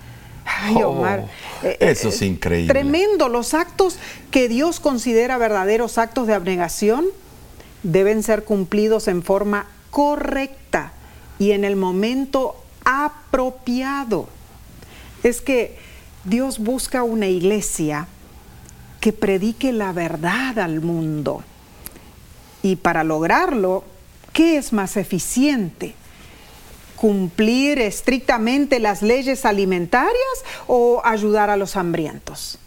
[0.45, 1.25] Ay, oh, Omar,
[1.63, 2.75] eh, eso es increíble.
[2.75, 3.31] Tremendo.
[3.31, 3.97] Los actos
[4.31, 7.07] que Dios considera verdaderos actos de abnegación
[7.85, 10.93] deben ser cumplidos en forma correcta
[11.39, 14.29] y en el momento apropiado.
[15.23, 15.79] Es que
[16.25, 18.07] Dios busca una iglesia
[19.01, 21.43] que predique la verdad al mundo.
[22.63, 23.85] Y para lograrlo,
[24.33, 25.95] ¿qué es más eficiente?
[26.95, 30.15] ¿Cumplir estrictamente las leyes alimentarias
[30.69, 32.59] o ayudar a los hambrientos?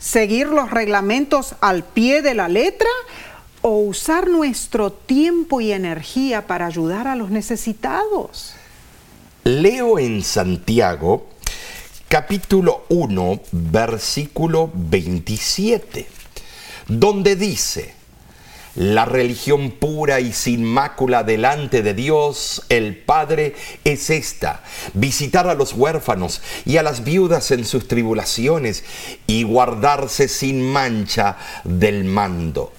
[0.00, 2.90] ¿Seguir los reglamentos al pie de la letra
[3.60, 8.56] o usar nuestro tiempo y energía para ayudar a los necesitados?
[9.44, 11.26] Leo en Santiago
[12.06, 16.06] capítulo 1 versículo 27,
[16.86, 17.92] donde dice,
[18.76, 24.62] la religión pura y sin mácula delante de Dios el Padre es esta,
[24.94, 28.84] visitar a los huérfanos y a las viudas en sus tribulaciones
[29.26, 32.72] y guardarse sin mancha del mando.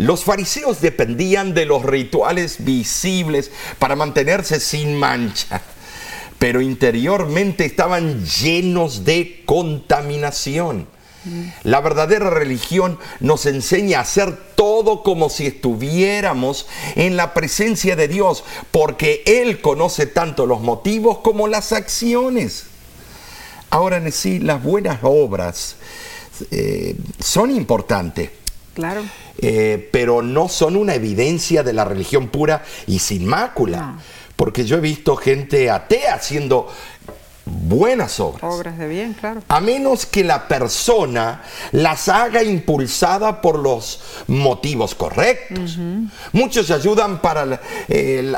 [0.00, 5.60] Los fariseos dependían de los rituales visibles para mantenerse sin mancha,
[6.38, 10.86] pero interiormente estaban llenos de contaminación.
[11.64, 18.08] La verdadera religión nos enseña a hacer todo como si estuviéramos en la presencia de
[18.08, 22.64] Dios, porque Él conoce tanto los motivos como las acciones.
[23.68, 25.76] Ahora, en sí, las buenas obras
[26.50, 28.30] eh, son importantes.
[28.72, 29.02] Claro.
[29.38, 33.96] Eh, pero no son una evidencia de la religión pura y sin mácula.
[34.36, 36.68] Porque yo he visto gente atea haciendo
[37.44, 38.42] buenas obras.
[38.42, 39.42] Obras de bien, claro.
[39.48, 45.78] A menos que la persona las haga impulsada por los motivos correctos.
[46.32, 47.60] Muchos ayudan para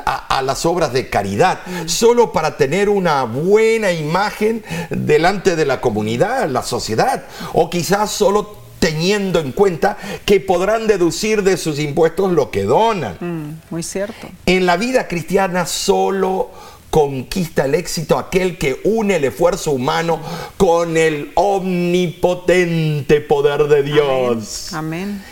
[0.05, 5.80] a, a las obras de caridad, solo para tener una buena imagen delante de la
[5.80, 12.33] comunidad, la sociedad, o quizás solo teniendo en cuenta que podrán deducir de sus impuestos
[12.33, 13.16] lo que donan.
[13.20, 14.28] Mm, muy cierto.
[14.45, 16.51] En la vida cristiana solo
[16.91, 20.18] conquista el éxito aquel que une el esfuerzo humano
[20.57, 24.72] con el omnipotente poder de Dios.
[24.72, 25.22] Amén.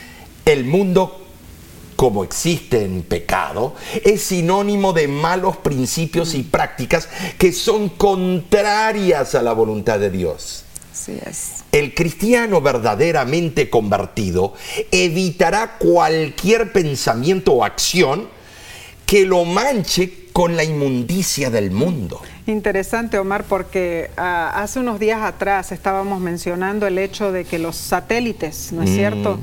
[0.44, 1.16] El mundo
[1.96, 3.74] como existe en pecado,
[4.05, 10.64] es sinónimo de malos principios y prácticas que son contrarias a la voluntad de Dios.
[10.90, 11.59] Así es.
[11.73, 14.55] El cristiano verdaderamente convertido
[14.91, 18.29] evitará cualquier pensamiento o acción
[19.07, 22.21] que lo manche con la inmundicia del mundo.
[22.47, 27.77] Interesante, Omar, porque ah, hace unos días atrás estábamos mencionando el hecho de que los
[27.77, 29.39] satélites, ¿no es cierto?,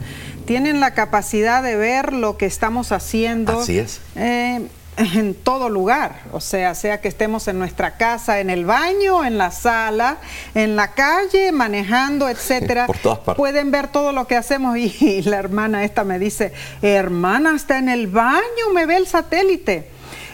[0.45, 3.99] tienen la capacidad de ver lo que estamos haciendo Así es.
[4.15, 4.61] eh,
[4.97, 9.37] en todo lugar, o sea, sea que estemos en nuestra casa, en el baño, en
[9.37, 10.17] la sala,
[10.55, 12.87] en la calle, manejando, etcétera.
[12.87, 13.37] Por todas partes.
[13.37, 17.77] Pueden ver todo lo que hacemos y, y la hermana esta me dice, hermana, está
[17.77, 19.89] en el baño, me ve el satélite.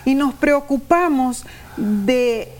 [0.05, 1.45] Y nos preocupamos
[1.77, 2.51] de,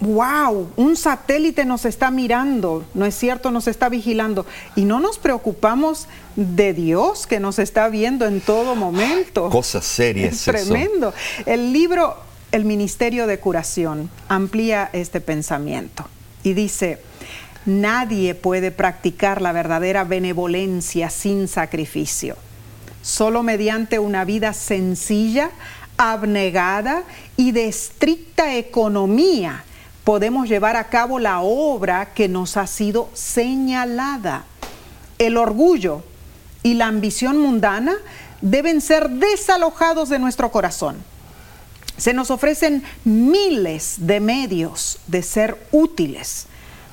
[0.00, 3.50] wow, un satélite nos está mirando, ¿no es cierto?
[3.50, 4.46] Nos está vigilando.
[4.76, 9.48] Y no nos preocupamos de Dios que nos está viendo en todo momento.
[9.50, 10.34] Cosas serias.
[10.34, 10.50] Es eso.
[10.52, 11.14] tremendo.
[11.46, 12.16] El libro
[12.52, 16.06] El Ministerio de Curación amplía este pensamiento
[16.42, 16.98] y dice,
[17.64, 22.36] nadie puede practicar la verdadera benevolencia sin sacrificio.
[23.02, 25.50] Solo mediante una vida sencilla,
[25.96, 27.04] abnegada
[27.36, 29.64] y de estricta economía
[30.04, 34.44] podemos llevar a cabo la obra que nos ha sido señalada.
[35.18, 36.02] El orgullo
[36.62, 37.94] y la ambición mundana
[38.40, 40.96] deben ser desalojados de nuestro corazón.
[41.96, 46.46] Se nos ofrecen miles de medios de ser útiles.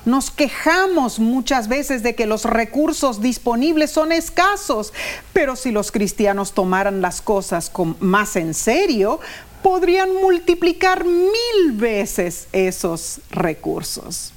[0.04, 4.92] Nos quejamos muchas veces de que los recursos disponibles son escasos,
[5.32, 9.20] pero si los cristianos tomaran las cosas con- más en serio,
[9.62, 14.32] podrían multiplicar mil veces esos recursos.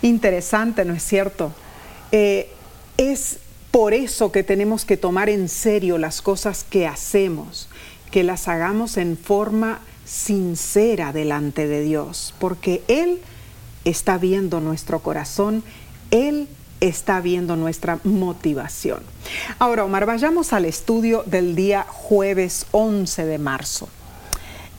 [0.00, 1.52] Interesante, ¿no es cierto?
[2.12, 2.50] Eh,
[2.96, 3.38] es
[3.70, 7.68] por eso que tenemos que tomar en serio las cosas que hacemos,
[8.10, 13.20] que las hagamos en forma sincera delante de Dios, porque Él
[13.84, 15.64] está viendo nuestro corazón,
[16.10, 16.48] Él
[16.80, 19.02] está viendo nuestra motivación.
[19.58, 23.88] Ahora, Omar, vayamos al estudio del día jueves 11 de marzo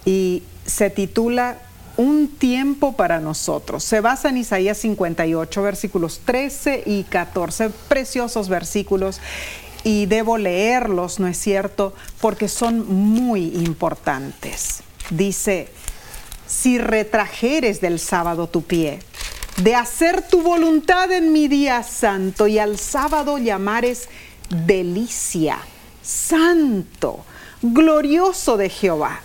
[0.05, 1.59] y se titula
[1.97, 3.83] Un tiempo para nosotros.
[3.83, 9.19] Se basa en Isaías 58, versículos 13 y 14, preciosos versículos.
[9.83, 11.93] Y debo leerlos, ¿no es cierto?
[12.21, 14.81] Porque son muy importantes.
[15.09, 15.67] Dice,
[16.47, 18.99] si retrajeres del sábado tu pie,
[19.57, 24.07] de hacer tu voluntad en mi día santo y al sábado llamares
[24.65, 25.59] delicia,
[26.01, 27.23] santo,
[27.61, 29.21] glorioso de Jehová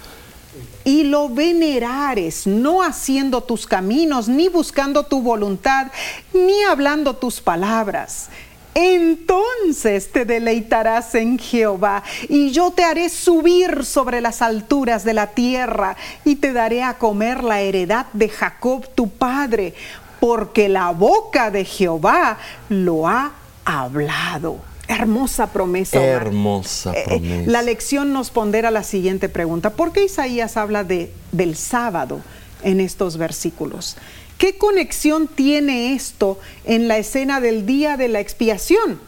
[0.85, 5.89] y lo venerares, no haciendo tus caminos, ni buscando tu voluntad,
[6.33, 8.29] ni hablando tus palabras.
[8.75, 15.29] Entonces te deleitarás en Jehová, y yo te haré subir sobre las alturas de la
[15.29, 19.75] tierra, y te daré a comer la heredad de Jacob tu padre,
[20.21, 22.39] porque la boca de Jehová
[22.69, 23.33] lo ha
[23.65, 24.68] hablado.
[24.89, 25.99] Hermosa promesa.
[26.01, 26.11] Omar.
[26.27, 27.51] Hermosa Eh, eh, promesa.
[27.51, 29.71] la lección nos pondera la siguiente pregunta.
[29.71, 32.21] ¿Por qué Isaías habla de, del sábado
[32.63, 33.97] en estos versículos?
[34.39, 39.01] ¿Qué conexión tiene esto en la escena del día de la expiación?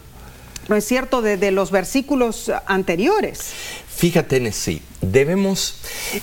[0.69, 1.23] ¿No es cierto?
[1.23, 3.53] De, de los versículos anteriores.
[4.01, 5.75] Fíjate sí, debemos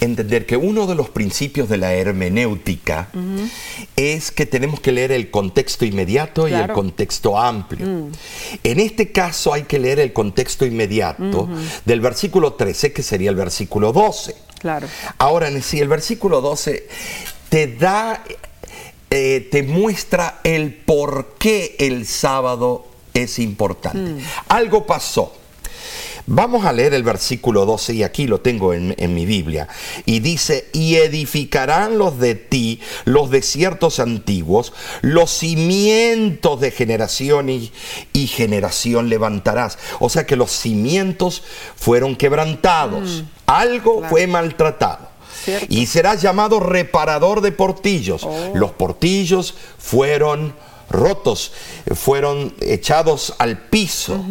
[0.02, 3.10] entender que uno de los principios de la hermenéutica
[3.96, 8.10] es que tenemos que leer el contexto inmediato y el contexto amplio.
[8.64, 11.48] En este caso hay que leer el contexto inmediato
[11.86, 14.36] del versículo 13, que sería el versículo 12.
[14.58, 14.88] Claro.
[15.20, 16.88] Ahora, sí, el versículo 12
[17.50, 18.24] te da,
[19.12, 22.88] eh, te muestra el por qué el sábado
[23.24, 24.24] es importante.
[24.48, 25.34] Algo pasó.
[26.30, 29.70] Vamos a leer el versículo 12 y aquí lo tengo en, en, mi Biblia.
[30.06, 37.72] Y dice, y edificarán los de ti los desiertos antiguos, los cimientos de generación y,
[38.12, 39.78] y generación levantarás.
[40.02, 41.44] O sea que los cimientos
[41.78, 43.26] fueron quebrantados, Mm.
[43.46, 45.08] algo fue maltratado.
[45.46, 45.68] Cierto.
[45.70, 48.26] Y serás llamado reparador de portillos.
[48.26, 48.52] Oh.
[48.54, 50.54] Los portillos fueron
[50.90, 51.52] rotos,
[51.96, 54.24] fueron echados al piso.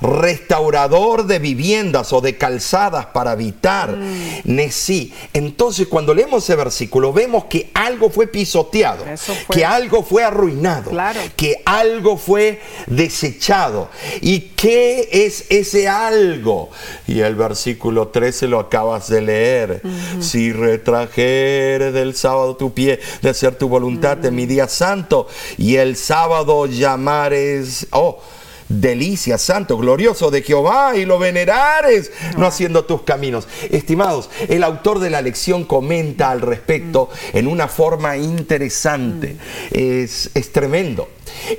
[0.00, 3.96] Restaurador de viviendas o de calzadas para habitar.
[4.44, 5.12] Nesí.
[5.32, 9.56] Entonces, cuando leemos ese versículo, vemos que algo fue pisoteado, fue.
[9.56, 11.20] que algo fue arruinado, Claro.
[11.36, 13.88] que algo fue desechado.
[14.20, 16.70] ¿Y qué es ese algo?
[17.06, 19.82] Y el versículo 13 lo acabas de leer.
[20.20, 25.28] Si retrajere del sábado tu pie de hacer tu voluntad en mi día santo
[25.58, 28.20] y el sábado llamares, oh,
[28.68, 33.48] delicia, santo, glorioso de Jehová y lo venerares, no haciendo tus caminos.
[33.68, 39.36] Estimados, el autor de la lección comenta al respecto en una forma interesante.
[39.72, 41.08] Es, es tremendo.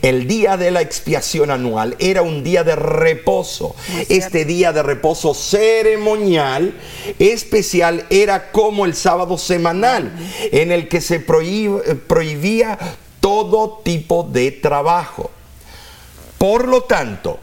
[0.01, 3.75] El día de la expiación anual era un día de reposo.
[4.09, 6.77] Este día de reposo ceremonial
[7.19, 10.13] especial era como el sábado semanal,
[10.51, 12.77] en el que se prohib- prohibía
[13.21, 15.31] todo tipo de trabajo.
[16.37, 17.39] Por lo tanto,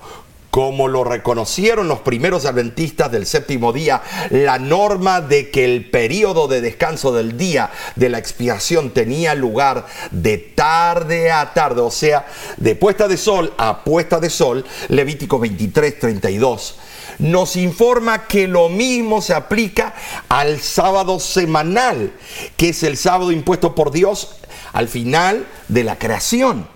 [0.51, 6.49] como lo reconocieron los primeros adventistas del séptimo día, la norma de que el periodo
[6.49, 12.27] de descanso del día de la expiación tenía lugar de tarde a tarde, o sea,
[12.57, 16.75] de puesta de sol a puesta de sol, Levítico 23, 32
[17.19, 19.95] nos informa que lo mismo se aplica
[20.29, 22.13] al sábado semanal,
[22.57, 24.37] que es el sábado impuesto por Dios
[24.73, 26.69] al final de la creación.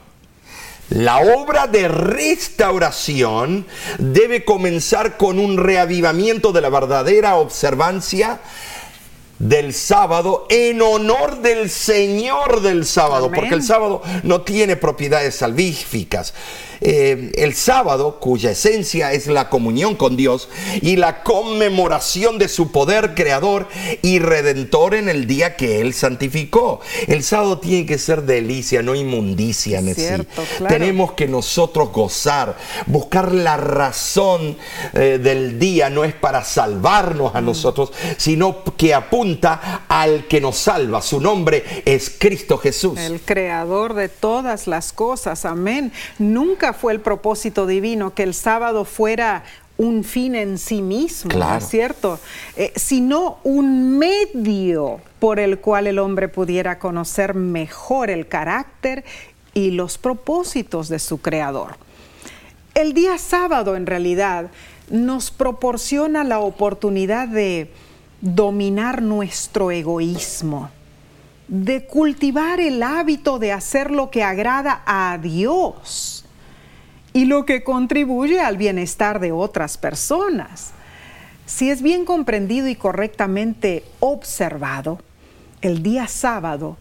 [0.88, 3.66] La obra de restauración
[3.99, 8.40] debe comenzar con un reavivamiento de la verdadera observancia
[9.38, 13.40] del sábado en honor del Señor del sábado, Amén.
[13.40, 16.34] porque el sábado no tiene propiedades salvíficas.
[16.85, 20.49] Eh, el sábado, cuya esencia es la comunión con Dios
[20.80, 23.68] y la conmemoración de su poder creador
[24.03, 26.80] y redentor en el día que Él santificó.
[27.07, 30.03] El sábado tiene que ser delicia, no inmundicia en sí.
[30.03, 30.74] Cierto, claro.
[30.74, 32.57] Tenemos que nosotros gozar,
[32.87, 34.57] buscar la razón
[34.95, 37.47] eh, del día, no es para salvarnos a Mm.
[37.47, 41.03] nosotros, sino que apunta al que nos salva.
[41.03, 42.99] Su nombre es Cristo Jesús.
[42.99, 45.93] El creador de todas las cosas, amén.
[46.18, 49.45] Nunca fue el propósito divino que el sábado fuera
[49.79, 52.18] un fin en sí mismo, ¿no es cierto?
[52.57, 59.05] Eh, sino un medio por el cual el hombre pudiera conocer mejor el carácter
[59.55, 61.77] y los propósitos de su creador.
[62.75, 64.51] El día sábado en realidad
[64.91, 67.70] nos proporciona la oportunidad de
[68.20, 70.70] dominar nuestro egoísmo,
[71.49, 76.22] de cultivar el hábito de hacer lo que agrada a Dios
[77.12, 80.72] y lo que contribuye al bienestar de otras personas.
[81.46, 84.98] Si es bien comprendido y correctamente observado,
[85.60, 86.76] el día sábado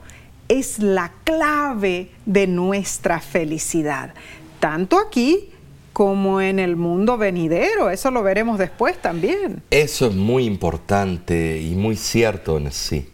[0.47, 4.13] es la clave de nuestra felicidad,
[4.59, 5.49] tanto aquí
[5.93, 7.89] como en el mundo venidero.
[7.89, 9.61] Eso lo veremos después también.
[9.71, 13.07] Eso es muy importante y muy cierto sí.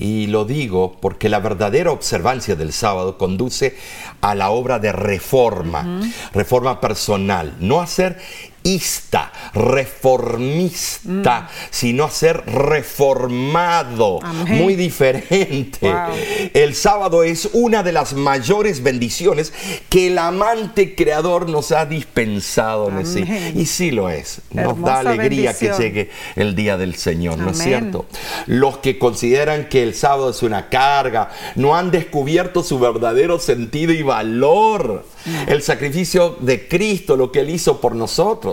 [0.00, 3.76] Y lo digo porque la verdadera observancia del sábado conduce
[4.22, 6.00] a la obra de reforma,
[6.32, 8.18] reforma personal, no a ser
[8.62, 14.62] ista, reformista, sino a ser reformado, Amén.
[14.62, 15.78] muy diferente.
[15.82, 16.14] Wow.
[16.52, 19.52] El sábado es una de las mayores bendiciones
[19.88, 22.88] que el amante creador nos ha dispensado.
[22.88, 23.54] Amén.
[23.56, 24.40] Y sí lo es.
[24.50, 25.76] Nos Hermosa da alegría bendición.
[25.76, 28.06] que llegue el día del Señor, ¿no es cierto?
[28.46, 33.92] Los que consideran que el sábado es una carga, no han descubierto su verdadero sentido
[33.92, 35.04] y valor.
[35.46, 38.49] El sacrificio de Cristo, lo que Él hizo por nosotros.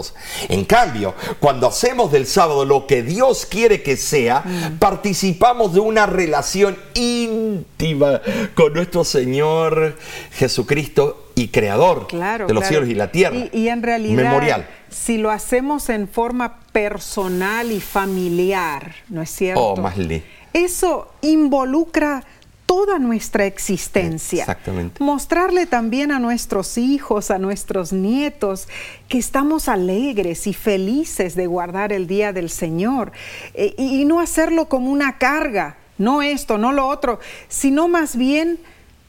[0.49, 4.77] En cambio, cuando hacemos del sábado lo que Dios quiere que sea, Mm.
[4.79, 8.21] participamos de una relación íntima
[8.55, 9.95] con nuestro Señor
[10.31, 12.47] Jesucristo y Creador Claro.
[12.47, 12.73] de los claro.
[12.73, 13.35] cielos y la tierra.
[13.35, 14.67] Y, y en realidad, Memorial.
[14.89, 19.61] si lo hacemos en forma personal y familiar, ¿no es cierto?
[19.61, 20.23] Oh, Masli.
[20.53, 22.23] Eso involucra
[22.67, 24.41] toda nuestra existencia.
[24.43, 25.03] Exactamente.
[25.03, 28.67] Mostrarle también a nuestros hijos, a nuestros nietos,
[29.07, 33.11] que estamos alegres y felices de guardar el día del Señor
[33.53, 38.15] Eh, y, y no hacerlo como una carga, no esto, no lo otro, sino más
[38.15, 38.59] bien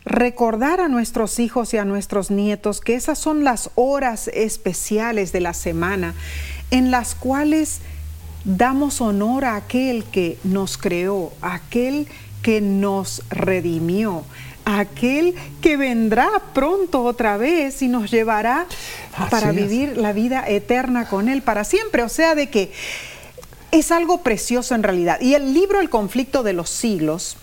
[0.04, 5.40] recordar a nuestros hijos y a nuestros nietos que esas son las horas especiales de
[5.40, 6.14] la semana
[6.70, 7.80] en las cuales
[8.44, 12.28] damos honor a aquel que nos creó, a aquel que
[12.61, 14.24] nos redimió,
[14.64, 18.66] aquel que vendrá pronto otra vez y nos llevará
[19.30, 22.03] para vivir la vida eterna con él para siempre.
[22.03, 22.72] O sea, de que
[23.70, 25.20] es algo precioso en realidad.
[25.20, 27.36] Y el libro El conflicto de los siglos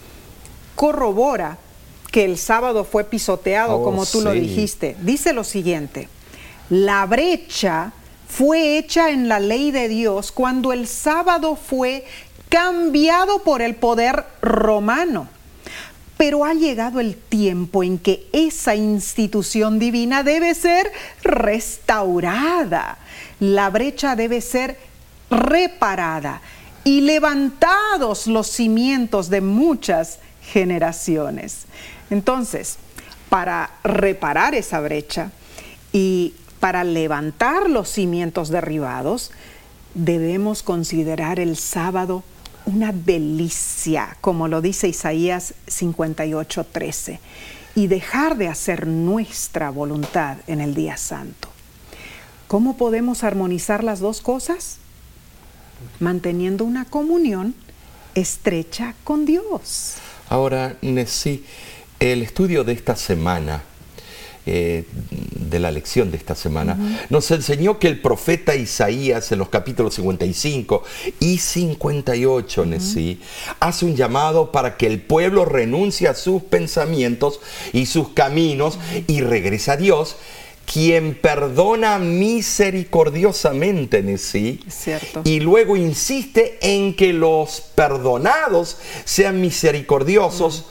[0.76, 1.58] corrobora
[2.12, 4.96] que el sábado fue pisoteado, Oh, como tú lo dijiste.
[5.02, 6.10] Dice lo siguiente,
[6.70, 7.91] la brecha
[8.28, 12.06] fue hecha en la ley de Dios cuando el sábado fue
[12.56, 15.28] cambiado por el poder romano.
[16.16, 20.89] Pero ha llegado el tiempo en que esa institución divina debe ser
[21.22, 22.97] restaurada.
[23.41, 24.80] La brecha debe ser
[25.30, 26.39] reparada
[26.86, 31.66] y levantados los cimientos de muchas generaciones.
[32.10, 32.78] Entonces,
[33.28, 35.32] para reparar esa brecha
[35.91, 39.32] y para levantar los cimientos derribados,
[39.93, 42.24] debemos considerar el sábado
[42.66, 47.20] una delicia, como lo dice Isaías 58:13,
[47.76, 51.49] y dejar de hacer nuestra voluntad en el día santo.
[52.47, 54.78] ¿Cómo podemos armonizar las dos cosas?
[55.99, 57.55] Manteniendo una comunión
[58.13, 59.95] estrecha con Dios.
[60.30, 61.43] Ahora, Nesí,
[61.99, 63.63] el estudio de esta semana,
[64.46, 66.78] eh, de la lección de esta semana,
[67.10, 70.84] nos enseñó que el profeta Isaías en los capítulos 55
[71.20, 73.20] y 58, Nesí,
[73.60, 77.39] hace un llamado para que el pueblo renuncie a sus pensamientos
[77.74, 80.18] y sus caminos y regrese a Dios,
[80.72, 85.22] quien perdona misericordiosamente, Nesí, Es cierto.
[85.24, 90.66] y luego insiste en que los perdonados sean misericordiosos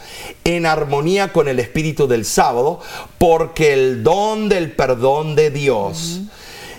[0.44, 2.80] en armonía con el espíritu del sábado,
[3.18, 6.20] porque el don del perdón de Dios,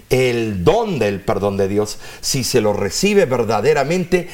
[0.09, 4.27] el don del perdón de Dios, si se lo recibe verdaderamente,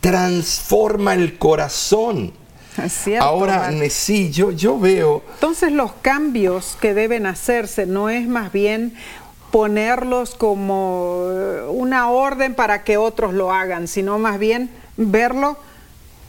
[0.00, 2.32] transforma el corazón.
[2.88, 3.72] Cierto, Ahora, Omar.
[3.74, 8.94] Nesí, yo, yo veo Entonces los cambios que deben hacerse no es más bien
[9.50, 15.56] ponerlos como eh, una orden para que otros lo hagan, sino más bien verlo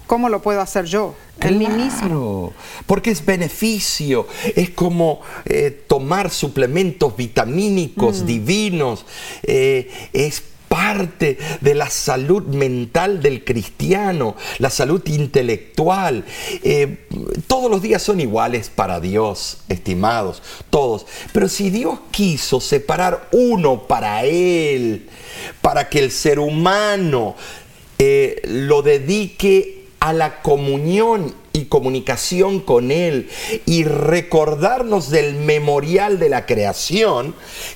[0.07, 1.99] cómo lo puedo hacer yo, en mí mismo.
[1.99, 2.53] Claro,
[2.87, 4.25] porque es beneficio,
[4.55, 9.05] es como eh, tomar suplementos vitamínicos divinos,
[9.43, 16.23] eh, es parte de la salud mental del cristiano, la salud intelectual.
[16.63, 17.07] Eh,
[17.47, 21.05] todos los días son iguales para Dios, estimados, todos.
[21.33, 25.09] Pero si Dios quiso separar uno para Él,
[25.61, 27.35] para que el ser humano
[27.97, 33.29] eh, lo dedique a la comunión y comunicación con Él
[33.65, 37.35] y recordarnos del memorial de la creación,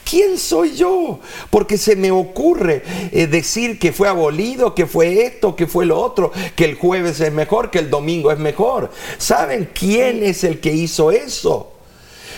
[0.10, 1.20] ¿quién soy yo?
[1.50, 6.00] Porque se me ocurre eh, decir que fue abolido, que fue esto, que fue lo
[6.00, 8.92] otro, que el jueves es mejor, que el domingo es mejor.
[9.18, 11.74] ¿Saben quién es el que hizo eso?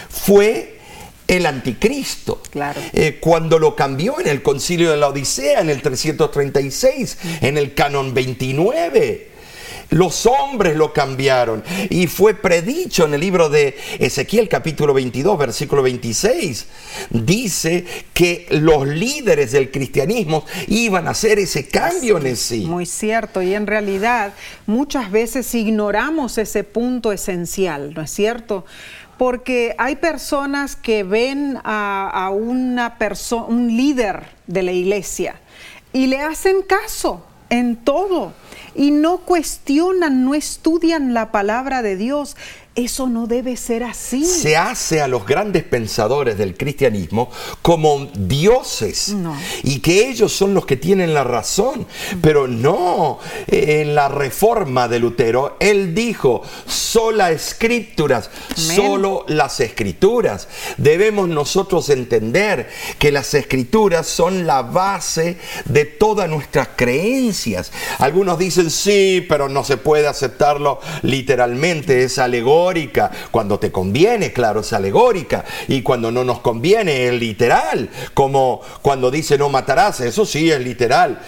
[0.09, 0.79] Fue
[1.27, 2.41] el anticristo.
[2.51, 2.79] Claro.
[2.93, 7.73] Eh, cuando lo cambió en el concilio de la Odisea, en el 336, en el
[7.73, 9.34] canon 29.
[9.91, 15.81] Los hombres lo cambiaron y fue predicho en el libro de Ezequiel capítulo 22 versículo
[15.83, 16.65] 26.
[17.11, 22.65] Dice que los líderes del cristianismo iban a hacer ese cambio en sí.
[22.65, 24.33] Muy cierto, y en realidad
[24.65, 28.65] muchas veces ignoramos ese punto esencial, ¿no es cierto?
[29.17, 35.35] Porque hay personas que ven a, a una perso- un líder de la iglesia
[35.93, 38.33] y le hacen caso en todo
[38.75, 42.35] y no cuestionan, no estudian la palabra de Dios.
[42.75, 44.25] Eso no debe ser así.
[44.25, 49.33] se hace a los grandes pensadores del cristianismo como dioses No.
[49.63, 51.87] y que ellos son los que tienen la razón.
[52.21, 60.47] Pero no, en la reforma de Lutero, él dijo, sola escrituras, solo las escrituras.
[60.77, 62.69] Debemos nosotros entender
[62.99, 67.71] que las escrituras son la base de todas nuestras creencias.
[67.99, 72.17] Algunos dicen, sí, pero no se puede aceptarlo literalmente, es
[73.31, 75.45] Cuando te conviene, claro, es alegórica.
[75.67, 77.89] Y cuando no nos conviene, es literal.
[78.13, 81.19] Como cuando dice no matarás, eso sí es literal.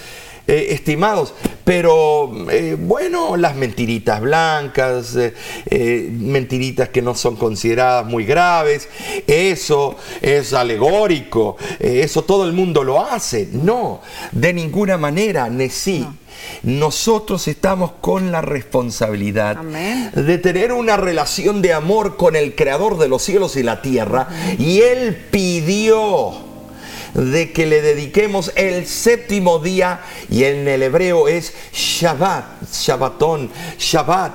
[0.50, 1.34] Eh, estimados,
[1.66, 8.88] pero eh, bueno, las mentiritas blancas, eh, mentiritas que no son consideradas muy graves,
[9.28, 13.50] eso es alegórico, eso todo el mundo lo hace.
[13.52, 14.00] No,
[14.32, 16.08] de ninguna manera, Nesí.
[16.64, 20.12] Nosotros estamos con la responsabilidad Amén.
[20.16, 24.30] de tener una relación de amor con el creador de los cielos y la tierra.
[24.58, 26.47] Y Él pidió
[27.18, 34.34] de que le dediquemos el séptimo día y en el hebreo es Shabbat, Shabbatón, Shabbat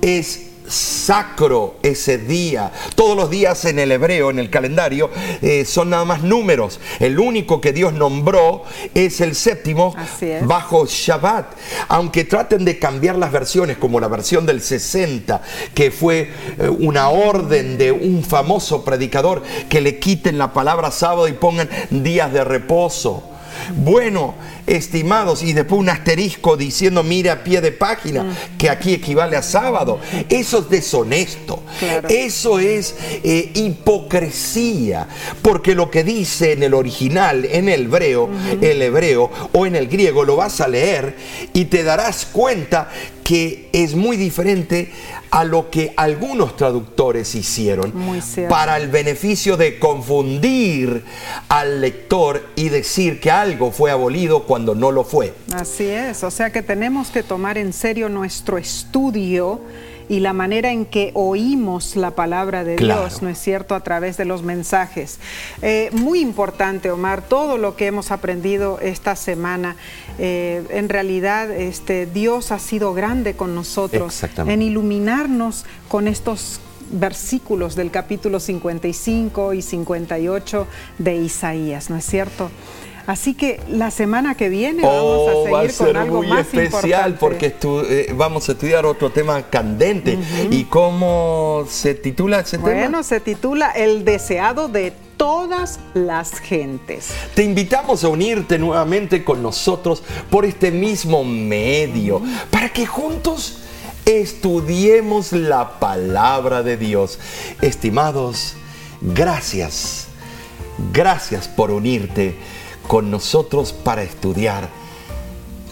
[0.00, 2.72] es sacro ese día.
[2.94, 5.10] Todos los días en el hebreo, en el calendario,
[5.42, 6.80] eh, son nada más números.
[7.00, 9.94] El único que Dios nombró es el séptimo
[10.42, 11.54] bajo Shabbat.
[11.88, 15.42] Aunque traten de cambiar las versiones, como la versión del 60,
[15.74, 21.28] que fue eh, una orden de un famoso predicador que le quiten la palabra sábado
[21.28, 23.33] y pongan días de reposo.
[23.76, 24.34] Bueno,
[24.66, 28.56] estimados, y después un asterisco diciendo, mire a pie de página, mm.
[28.58, 30.00] que aquí equivale a sábado.
[30.28, 31.62] Eso es deshonesto.
[32.08, 35.06] Eso es eh, hipocresía.
[35.42, 38.30] Porque lo que dice en el original, en el hebreo,
[38.60, 41.16] el hebreo o en el griego, lo vas a leer
[41.52, 42.90] y te darás cuenta
[43.24, 44.92] que es muy diferente
[45.30, 47.92] a lo que algunos traductores hicieron
[48.48, 51.02] para el beneficio de confundir
[51.48, 55.32] al lector y decir que algo fue abolido cuando no lo fue.
[55.52, 59.60] Así es, o sea que tenemos que tomar en serio nuestro estudio
[60.08, 64.16] y la manera en que oímos la palabra de Dios, ¿no es cierto?, a través
[64.16, 65.18] de los mensajes.
[65.62, 69.76] Eh, muy importante, Omar, todo lo que hemos aprendido esta semana,
[70.18, 77.74] eh, en realidad este, Dios ha sido grande con nosotros en iluminarnos con estos versículos
[77.74, 80.66] del capítulo 55 y 58
[80.98, 82.50] de Isaías, ¿no es cierto?
[83.06, 87.16] Así que la semana que viene vamos a oh, seguir con algo muy más especial
[87.18, 90.18] porque eh, vamos a estudiar otro tema candente.
[90.50, 92.70] ¿Y cómo se titula ese tema?
[92.70, 97.10] Bueno, se titula El deseado de todas las gentes.
[97.34, 103.58] Te invitamos a unirte nuevamente con nosotros por este mismo medio, para que juntos
[104.06, 107.18] estudiemos la palabra de Dios.
[107.60, 108.54] Estimados,
[109.00, 110.08] gracias.
[110.92, 112.34] Gracias por unirte
[112.86, 114.68] con nosotros para estudiar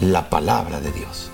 [0.01, 1.31] la palabra de Dios.